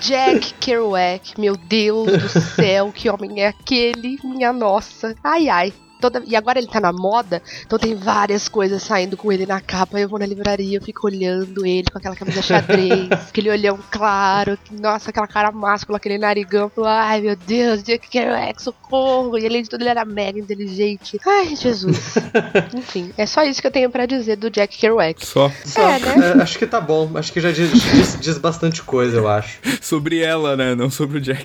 Jack 0.00 0.54
Kerouac, 0.54 1.40
meu 1.40 1.56
Deus 1.56 2.10
do 2.10 2.40
céu, 2.40 2.90
que 2.92 3.08
homem 3.08 3.40
é 3.40 3.46
aquele? 3.46 4.18
Minha 4.24 4.52
nossa. 4.52 5.14
Ai, 5.22 5.48
ai. 5.48 5.72
Toda... 6.10 6.22
E 6.26 6.36
agora 6.36 6.58
ele 6.58 6.68
tá 6.68 6.80
na 6.80 6.92
moda, 6.92 7.42
então 7.64 7.78
tem 7.78 7.94
várias 7.94 8.48
coisas 8.48 8.82
saindo 8.82 9.16
com 9.16 9.32
ele 9.32 9.44
na 9.46 9.60
capa. 9.60 9.98
Eu 9.98 10.08
vou 10.08 10.18
na 10.18 10.26
livraria, 10.26 10.78
eu 10.78 10.82
fico 10.82 11.06
olhando 11.06 11.66
ele 11.66 11.90
com 11.90 11.98
aquela 11.98 12.14
camisa 12.14 12.40
xadrez, 12.42 13.08
aquele 13.28 13.50
olhão 13.50 13.78
claro, 13.90 14.56
que- 14.64 14.74
nossa, 14.80 15.10
aquela 15.10 15.26
cara 15.26 15.50
máscula, 15.50 15.98
aquele 15.98 16.18
narigão. 16.18 16.68
Falo, 16.70 16.86
Ai, 16.86 17.20
meu 17.20 17.34
Deus, 17.36 17.82
Jack 17.82 18.08
Kerouac, 18.08 18.62
socorro. 18.62 19.36
E 19.38 19.46
além 19.46 19.62
de 19.62 19.68
tudo, 19.70 19.82
ele 19.82 19.90
era 19.90 20.04
mega 20.04 20.38
inteligente. 20.38 21.18
Ai, 21.26 21.56
Jesus. 21.56 22.14
Enfim, 22.74 23.12
é 23.16 23.26
só 23.26 23.42
isso 23.42 23.60
que 23.60 23.66
eu 23.66 23.72
tenho 23.72 23.90
pra 23.90 24.06
dizer 24.06 24.36
do 24.36 24.48
Jack 24.50 24.76
Kerouac. 24.78 25.24
Só 25.26 25.50
Só, 25.64 25.80
É, 25.88 25.98
né? 25.98 26.14
é, 26.38 26.42
acho 26.42 26.58
que 26.58 26.66
tá 26.66 26.80
bom. 26.80 27.10
Acho 27.14 27.32
que 27.32 27.40
já 27.40 27.50
diz, 27.50 27.70
diz- 27.72 28.18
diz 28.20 28.38
bastante 28.38 28.82
coisa, 28.82 29.16
eu 29.16 29.28
acho. 29.28 29.58
sobre 29.82 30.20
ela, 30.20 30.56
né? 30.56 30.74
Não 30.74 30.90
sobre 30.90 31.18
o 31.18 31.20
Jack. 31.20 31.44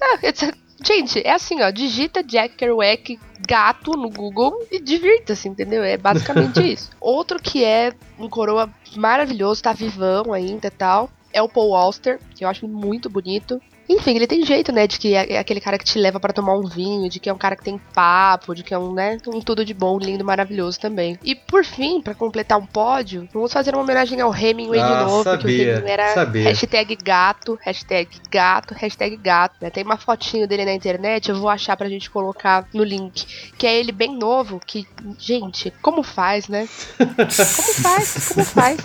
Ah, 0.00 0.18
it's- 0.26 0.52
Gente, 0.84 1.20
é 1.26 1.32
assim, 1.32 1.60
ó, 1.62 1.70
digita 1.70 2.22
Jack 2.22 2.54
Kerouac 2.56 3.18
gato 3.46 3.92
no 3.92 4.08
Google 4.10 4.66
e 4.70 4.80
divirta-se, 4.80 5.48
entendeu? 5.48 5.82
É 5.82 5.96
basicamente 5.96 6.60
isso. 6.72 6.90
Outro 7.00 7.40
que 7.40 7.64
é 7.64 7.92
um 8.18 8.28
coroa 8.28 8.70
maravilhoso, 8.96 9.62
tá 9.62 9.72
vivão 9.72 10.32
ainda 10.32 10.68
e 10.68 10.70
tal, 10.70 11.10
é 11.32 11.42
o 11.42 11.48
Paul 11.48 11.74
Auster, 11.74 12.18
que 12.34 12.44
eu 12.44 12.48
acho 12.48 12.66
muito 12.66 13.10
bonito. 13.10 13.60
Enfim, 13.88 14.16
ele 14.16 14.26
tem 14.26 14.44
jeito, 14.44 14.72
né, 14.72 14.86
de 14.86 14.98
que 14.98 15.14
é 15.14 15.28
é 15.32 15.38
aquele 15.38 15.60
cara 15.60 15.78
que 15.78 15.84
te 15.84 15.98
leva 15.98 16.18
pra 16.18 16.32
tomar 16.32 16.54
um 16.54 16.66
vinho, 16.66 17.08
de 17.08 17.18
que 17.20 17.28
é 17.28 17.32
um 17.32 17.38
cara 17.38 17.54
que 17.56 17.62
tem 17.64 17.78
papo, 17.94 18.54
de 18.54 18.62
que 18.62 18.72
é 18.74 18.78
um, 18.78 18.92
né, 18.92 19.18
um 19.26 19.40
tudo 19.40 19.64
de 19.64 19.72
bom, 19.74 19.98
lindo, 19.98 20.24
maravilhoso 20.24 20.78
também. 20.80 21.18
E 21.22 21.34
por 21.34 21.64
fim, 21.64 22.00
pra 22.00 22.14
completar 22.14 22.58
um 22.58 22.66
pódio, 22.66 23.28
vamos 23.32 23.52
fazer 23.52 23.74
uma 23.74 23.82
homenagem 23.82 24.20
ao 24.20 24.34
Hemingway 24.34 24.80
Ah, 24.80 24.86
de 24.88 25.04
novo, 25.04 25.24
porque 25.24 25.36
o 25.36 25.40
sabia, 25.40 25.72
Hemingway 25.72 25.92
era 25.92 26.14
sabia. 26.14 26.42
hashtag 26.44 26.96
gato, 26.96 27.58
hashtag 27.62 28.08
gato, 28.30 28.74
hashtag 28.74 29.16
gato, 29.16 29.56
né? 29.60 29.70
Tem 29.70 29.84
uma 29.84 29.96
fotinho 29.96 30.46
dele 30.48 30.64
na 30.64 30.72
internet, 30.72 31.28
eu 31.28 31.36
vou 31.36 31.48
achar 31.48 31.76
pra 31.76 31.88
gente 31.88 32.10
colocar 32.10 32.66
no 32.72 32.82
link, 32.84 33.26
que 33.56 33.66
é 33.66 33.74
ele 33.78 33.92
bem 33.92 34.16
novo, 34.16 34.60
que, 34.64 34.86
gente, 35.18 35.72
como 35.82 36.02
faz, 36.02 36.48
né? 36.48 36.68
Como 36.98 37.74
faz? 37.74 38.28
Como 38.28 38.44
faz? 38.44 38.78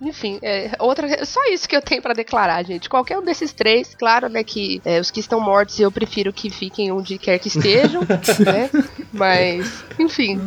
Enfim, 0.00 0.38
é, 0.42 0.70
outra, 0.78 1.24
só 1.26 1.40
isso 1.52 1.68
que 1.68 1.76
eu 1.76 1.82
tenho 1.82 2.00
pra 2.00 2.14
declarar, 2.14 2.62
gente. 2.64 2.88
Qualquer 2.88 3.18
um 3.18 3.24
desses 3.24 3.52
três, 3.52 3.94
claro, 3.94 4.28
né, 4.28 4.42
que 4.42 4.80
é, 4.84 4.98
os 4.98 5.10
que 5.10 5.20
estão 5.20 5.40
mortos 5.40 5.78
eu 5.78 5.92
prefiro 5.92 6.32
que 6.32 6.48
fiquem 6.48 6.90
onde 6.90 7.18
quer 7.18 7.38
que 7.38 7.48
estejam, 7.48 8.00
né? 8.44 8.70
Mas, 9.12 9.84
enfim, 9.98 10.40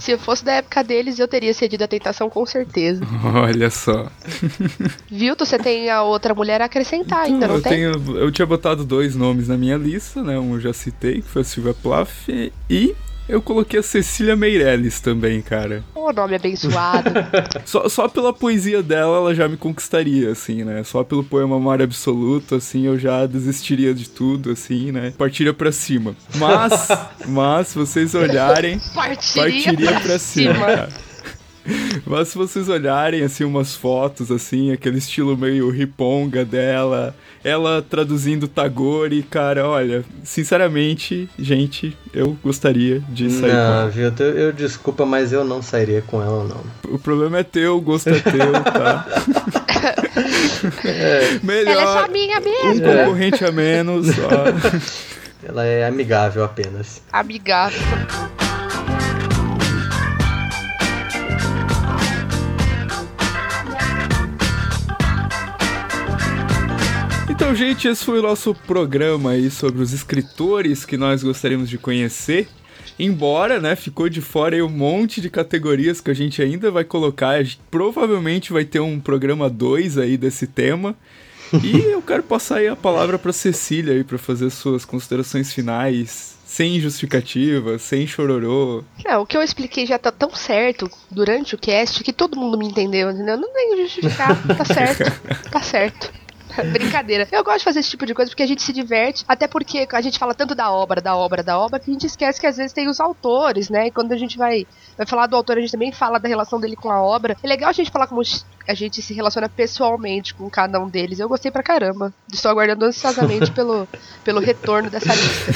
se 0.00 0.12
eu 0.12 0.18
fosse 0.18 0.44
da 0.44 0.52
época 0.54 0.82
deles, 0.82 1.18
eu 1.18 1.28
teria 1.28 1.52
cedido 1.52 1.84
a 1.84 1.88
tentação 1.88 2.30
com 2.30 2.46
certeza. 2.46 3.04
Olha 3.34 3.68
só. 3.70 4.10
Viu? 5.10 5.36
Você 5.38 5.58
tem 5.58 5.90
a 5.90 6.02
outra 6.02 6.34
mulher 6.34 6.62
a 6.62 6.64
acrescentar 6.64 7.26
ainda, 7.26 7.46
não 7.46 7.56
eu, 7.56 7.62
tem? 7.62 7.72
tenho, 7.72 8.18
eu 8.18 8.32
tinha 8.32 8.46
botado 8.46 8.84
dois 8.84 9.14
nomes 9.14 9.48
na 9.48 9.56
minha 9.56 9.76
lista, 9.76 10.22
né? 10.22 10.38
Um 10.38 10.54
eu 10.54 10.60
já 10.60 10.72
citei, 10.72 11.20
que 11.20 11.28
foi 11.28 11.42
a 11.42 11.44
Silvia 11.44 11.74
Plath, 11.74 12.28
e 12.70 12.94
eu 13.28 13.42
coloquei 13.42 13.80
a 13.80 13.82
Cecília 13.82 14.36
Meirelles 14.36 15.00
também, 15.00 15.40
cara. 15.42 15.82
Ô, 15.94 16.12
nome 16.12 16.36
abençoado. 16.36 17.10
Só, 17.64 17.88
só 17.88 18.08
pela 18.08 18.32
poesia 18.32 18.82
dela, 18.82 19.16
ela 19.16 19.34
já 19.34 19.48
me 19.48 19.56
conquistaria, 19.56 20.30
assim, 20.30 20.62
né? 20.62 20.84
Só 20.84 21.02
pelo 21.02 21.24
poema 21.24 21.58
Mar 21.58 21.82
Absoluto, 21.82 22.54
assim, 22.54 22.86
eu 22.86 22.98
já 22.98 23.26
desistiria 23.26 23.92
de 23.92 24.08
tudo, 24.08 24.50
assim, 24.52 24.92
né? 24.92 25.12
Partiria 25.18 25.52
pra 25.52 25.72
cima. 25.72 26.14
Mas, 26.36 26.88
mas, 27.26 27.68
se 27.68 27.78
vocês 27.78 28.14
olharem, 28.14 28.78
Partiria, 28.94 29.42
partiria 29.42 30.00
pra 30.00 30.18
cima, 30.18 30.54
cara. 30.54 31.05
Mas 32.06 32.28
se 32.28 32.38
vocês 32.38 32.68
olharem, 32.68 33.22
assim, 33.22 33.42
umas 33.44 33.74
fotos, 33.74 34.30
assim, 34.30 34.72
aquele 34.72 34.98
estilo 34.98 35.36
meio 35.36 35.68
riponga 35.70 36.44
dela, 36.44 37.14
ela 37.42 37.82
traduzindo 37.82 38.46
Tagore, 38.46 39.22
cara, 39.22 39.66
olha, 39.68 40.04
sinceramente, 40.22 41.28
gente, 41.38 41.96
eu 42.14 42.36
gostaria 42.42 43.00
de 43.08 43.30
sair 43.30 43.40
com 43.40 43.46
Não, 43.56 43.80
ela. 43.80 43.88
viu? 43.90 44.12
Eu, 44.18 44.26
eu 44.38 44.52
desculpa, 44.52 45.04
mas 45.04 45.32
eu 45.32 45.44
não 45.44 45.60
sairia 45.60 46.00
com 46.02 46.22
ela, 46.22 46.44
não. 46.44 46.60
O 46.92 46.98
problema 46.98 47.38
é 47.38 47.42
teu, 47.42 47.76
o 47.76 47.80
gosto 47.80 48.08
é 48.10 48.20
teu, 48.20 48.52
tá? 48.52 49.06
Melhor. 51.42 51.72
Ela 51.72 51.82
é 51.82 52.02
só 52.02 52.08
minha 52.08 52.38
Um 52.38 52.42
mesmo, 52.44 52.86
né? 52.86 53.04
concorrente 53.04 53.44
a 53.44 53.52
menos, 53.52 54.06
ó. 54.18 55.46
Ela 55.48 55.64
é 55.64 55.86
amigável 55.86 56.44
apenas. 56.44 57.02
Amigável. 57.12 57.80
Então, 67.46 67.54
gente, 67.54 67.86
esse 67.86 68.04
foi 68.04 68.18
o 68.18 68.22
nosso 68.22 68.52
programa 68.52 69.30
aí 69.30 69.52
sobre 69.52 69.80
os 69.80 69.92
escritores 69.92 70.84
que 70.84 70.96
nós 70.96 71.22
gostaríamos 71.22 71.70
de 71.70 71.78
conhecer. 71.78 72.48
Embora, 72.98 73.60
né, 73.60 73.76
ficou 73.76 74.08
de 74.08 74.20
fora 74.20 74.56
aí 74.56 74.62
um 74.62 74.68
monte 74.68 75.20
de 75.20 75.30
categorias 75.30 76.00
que 76.00 76.10
a 76.10 76.14
gente 76.14 76.42
ainda 76.42 76.72
vai 76.72 76.82
colocar. 76.82 77.38
Provavelmente 77.70 78.52
vai 78.52 78.64
ter 78.64 78.80
um 78.80 78.98
programa 78.98 79.48
2 79.48 79.96
aí 79.96 80.16
desse 80.16 80.48
tema. 80.48 80.96
E 81.62 81.76
eu 81.86 82.02
quero 82.02 82.24
passar 82.24 82.56
aí 82.56 82.66
a 82.66 82.74
palavra 82.74 83.16
para 83.16 83.32
Cecília 83.32 83.94
aí 83.94 84.02
para 84.02 84.18
fazer 84.18 84.50
suas 84.50 84.84
considerações 84.84 85.52
finais, 85.52 86.36
sem 86.44 86.80
justificativa, 86.80 87.78
sem 87.78 88.08
chororô. 88.08 88.82
Não, 89.04 89.22
o 89.22 89.26
que 89.26 89.36
eu 89.36 89.42
expliquei 89.42 89.86
já 89.86 90.00
tá 90.00 90.10
tão 90.10 90.34
certo 90.34 90.90
durante 91.12 91.54
o 91.54 91.58
cast 91.58 92.02
que 92.02 92.12
todo 92.12 92.36
mundo 92.36 92.58
me 92.58 92.66
entendeu, 92.66 93.08
entendeu? 93.08 93.36
Não 93.36 93.52
tem 93.52 93.70
que 93.70 93.82
justificar, 93.82 94.36
tá 94.48 94.64
certo, 94.64 95.04
tá 95.48 95.62
certo. 95.62 96.25
Brincadeira. 96.72 97.28
Eu 97.30 97.44
gosto 97.44 97.58
de 97.58 97.64
fazer 97.64 97.80
esse 97.80 97.90
tipo 97.90 98.06
de 98.06 98.14
coisa 98.14 98.30
porque 98.30 98.42
a 98.42 98.46
gente 98.46 98.62
se 98.62 98.72
diverte, 98.72 99.24
até 99.28 99.46
porque 99.46 99.86
a 99.92 100.00
gente 100.00 100.18
fala 100.18 100.34
tanto 100.34 100.54
da 100.54 100.70
obra, 100.70 101.00
da 101.00 101.16
obra, 101.16 101.42
da 101.42 101.58
obra, 101.58 101.78
que 101.78 101.90
a 101.90 101.92
gente 101.92 102.06
esquece 102.06 102.40
que 102.40 102.46
às 102.46 102.56
vezes 102.56 102.72
tem 102.72 102.88
os 102.88 103.00
autores, 103.00 103.68
né? 103.68 103.88
E 103.88 103.90
quando 103.90 104.12
a 104.12 104.16
gente 104.16 104.38
vai, 104.38 104.66
vai 104.96 105.06
falar 105.06 105.26
do 105.26 105.36
autor, 105.36 105.58
a 105.58 105.60
gente 105.60 105.72
também 105.72 105.92
fala 105.92 106.18
da 106.18 106.28
relação 106.28 106.60
dele 106.60 106.76
com 106.76 106.90
a 106.90 107.02
obra. 107.02 107.36
É 107.42 107.46
legal 107.46 107.70
a 107.70 107.72
gente 107.72 107.90
falar 107.90 108.06
como 108.06 108.22
a 108.66 108.74
gente 108.74 109.00
se 109.00 109.14
relaciona 109.14 109.48
pessoalmente 109.48 110.34
com 110.34 110.48
cada 110.50 110.80
um 110.80 110.88
deles. 110.88 111.18
Eu 111.18 111.28
gostei 111.28 111.50
pra 111.50 111.62
caramba. 111.62 112.12
Estou 112.32 112.50
aguardando 112.50 112.84
ansiosamente 112.84 113.50
pelo, 113.52 113.86
pelo 114.24 114.40
retorno 114.40 114.90
dessa 114.90 115.14
lista. 115.14 115.52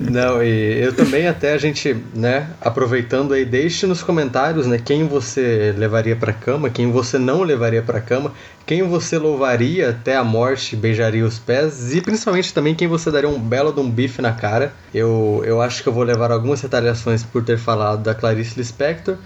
Não, 0.10 0.42
e 0.42 0.82
eu 0.82 0.94
também 0.94 1.26
até 1.28 1.52
a 1.52 1.58
gente, 1.58 1.94
né, 2.14 2.50
aproveitando 2.60 3.32
aí, 3.32 3.44
deixe 3.44 3.86
nos 3.86 4.02
comentários, 4.02 4.66
né, 4.66 4.78
quem 4.78 5.06
você 5.06 5.74
levaria 5.76 6.16
pra 6.16 6.32
cama, 6.32 6.68
quem 6.68 6.90
você 6.90 7.18
não 7.18 7.42
levaria 7.42 7.82
pra 7.82 8.00
cama, 8.00 8.32
quem 8.66 8.82
você 8.82 9.18
louvaria 9.18 9.90
até 9.90 10.16
a 10.16 10.24
morte, 10.24 10.76
beijaria 10.76 11.24
os 11.24 11.38
pés 11.38 11.94
e 11.94 12.00
principalmente 12.00 12.52
também 12.52 12.74
quem 12.74 12.88
você 12.88 13.10
daria 13.10 13.28
um 13.28 13.38
belo 13.38 13.72
de 13.72 13.80
um 13.80 13.90
bife 13.90 14.20
na 14.20 14.32
cara. 14.32 14.72
Eu, 14.94 15.42
eu 15.44 15.60
acho 15.60 15.82
que 15.82 15.88
eu 15.88 15.92
vou 15.92 16.02
levar 16.02 16.30
algumas 16.30 16.60
retaliações 16.60 17.22
por 17.22 17.44
ter 17.44 17.58
falado 17.58 18.02
da 18.02 18.14
Clarice 18.14 18.56
Lispector, 18.56 19.16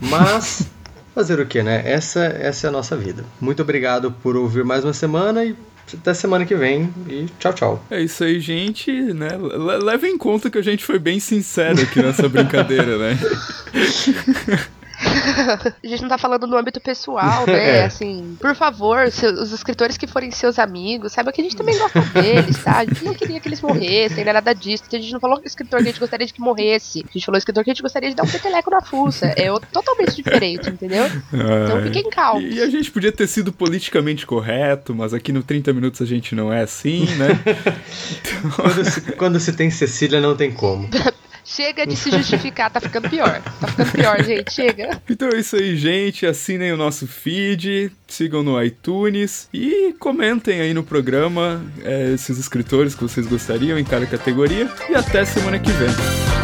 mas 0.00 0.68
fazer 1.16 1.40
o 1.40 1.46
que, 1.46 1.62
né? 1.62 1.80
Essa, 1.86 2.24
essa 2.24 2.66
é 2.66 2.68
a 2.68 2.70
nossa 2.70 2.94
vida. 2.94 3.24
Muito 3.40 3.62
obrigado 3.62 4.12
por 4.22 4.36
ouvir 4.36 4.62
mais 4.62 4.84
uma 4.84 4.92
semana 4.92 5.42
e 5.42 5.56
até 5.94 6.12
semana 6.12 6.44
que 6.44 6.54
vem 6.54 6.92
e 7.08 7.24
tchau, 7.38 7.54
tchau. 7.54 7.84
É 7.90 8.02
isso 8.02 8.22
aí, 8.22 8.38
gente, 8.38 8.92
né? 8.92 9.30
Leve 9.82 10.08
em 10.08 10.18
conta 10.18 10.50
que 10.50 10.58
a 10.58 10.62
gente 10.62 10.84
foi 10.84 10.98
bem 10.98 11.18
sincero 11.18 11.80
aqui 11.80 12.02
nessa 12.02 12.28
brincadeira, 12.28 12.98
né? 12.98 13.18
a 15.82 15.86
gente 15.86 16.02
não 16.02 16.08
tá 16.08 16.18
falando 16.18 16.46
no 16.46 16.56
âmbito 16.56 16.80
pessoal, 16.80 17.46
né? 17.46 17.56
É. 17.66 17.84
Assim, 17.84 18.36
por 18.40 18.54
favor, 18.54 19.06
os 19.06 19.52
escritores 19.52 19.96
que 19.96 20.06
forem 20.06 20.30
seus 20.30 20.58
amigos, 20.58 21.12
saiba 21.12 21.32
que 21.32 21.40
a 21.40 21.44
gente 21.44 21.56
também 21.56 21.76
gosta 21.76 22.00
deles, 22.00 22.62
tá? 22.62 22.78
A 22.78 22.84
gente 22.84 23.04
não 23.04 23.14
queria 23.14 23.40
que 23.40 23.48
eles 23.48 23.60
morressem, 23.60 24.24
não 24.24 24.30
é 24.30 24.32
nada 24.34 24.54
disso. 24.54 24.84
A 24.92 24.96
gente 24.96 25.12
não 25.12 25.20
falou 25.20 25.40
que 25.40 25.48
escritor 25.48 25.80
que 25.80 25.88
a 25.88 25.90
gente 25.90 26.00
gostaria 26.00 26.26
de 26.26 26.32
que 26.32 26.40
morresse. 26.40 27.04
A 27.08 27.12
gente 27.12 27.24
falou 27.24 27.38
escritor 27.38 27.64
que 27.64 27.70
a 27.70 27.74
gente 27.74 27.82
gostaria 27.82 28.10
de 28.10 28.14
dar 28.16 28.22
um 28.22 28.28
peteleco 28.28 28.70
na 28.70 28.80
fuça. 28.80 29.26
É 29.36 29.46
totalmente 29.72 30.14
diferente, 30.16 30.70
entendeu? 30.70 31.06
Então 31.32 31.82
fiquem 31.82 32.08
calmos. 32.10 32.54
E 32.54 32.62
a 32.62 32.68
gente 32.68 32.90
podia 32.90 33.10
ter 33.10 33.26
sido 33.26 33.52
politicamente 33.52 34.26
correto, 34.26 34.94
mas 34.94 35.12
aqui 35.12 35.32
no 35.32 35.42
30 35.42 35.72
Minutos 35.72 36.00
a 36.00 36.06
gente 36.06 36.34
não 36.34 36.52
é 36.52 36.62
assim, 36.62 37.06
né? 37.16 37.28
Então... 38.20 38.50
Quando, 38.66 38.84
se, 38.84 39.00
quando 39.12 39.40
se 39.40 39.52
tem 39.52 39.70
Cecília, 39.70 40.20
não 40.20 40.36
tem 40.36 40.50
como. 40.52 40.88
Chega 41.46 41.86
de 41.86 41.94
se 41.94 42.10
justificar, 42.10 42.68
tá 42.70 42.80
ficando 42.80 43.08
pior. 43.08 43.40
Tá 43.60 43.68
ficando 43.68 43.92
pior, 43.92 44.20
gente, 44.24 44.52
chega. 44.52 45.00
Então 45.08 45.28
é 45.28 45.38
isso 45.38 45.54
aí, 45.54 45.76
gente. 45.76 46.26
Assinem 46.26 46.72
o 46.72 46.76
nosso 46.76 47.06
feed, 47.06 47.92
sigam 48.08 48.42
no 48.42 48.60
iTunes 48.60 49.48
e 49.54 49.94
comentem 50.00 50.60
aí 50.60 50.74
no 50.74 50.82
programa 50.82 51.64
é, 51.84 52.12
esses 52.12 52.36
escritores 52.36 52.96
que 52.96 53.02
vocês 53.02 53.28
gostariam 53.28 53.78
em 53.78 53.84
cada 53.84 54.06
categoria. 54.06 54.68
E 54.90 54.94
até 54.96 55.24
semana 55.24 55.56
que 55.60 55.70
vem. 55.70 56.35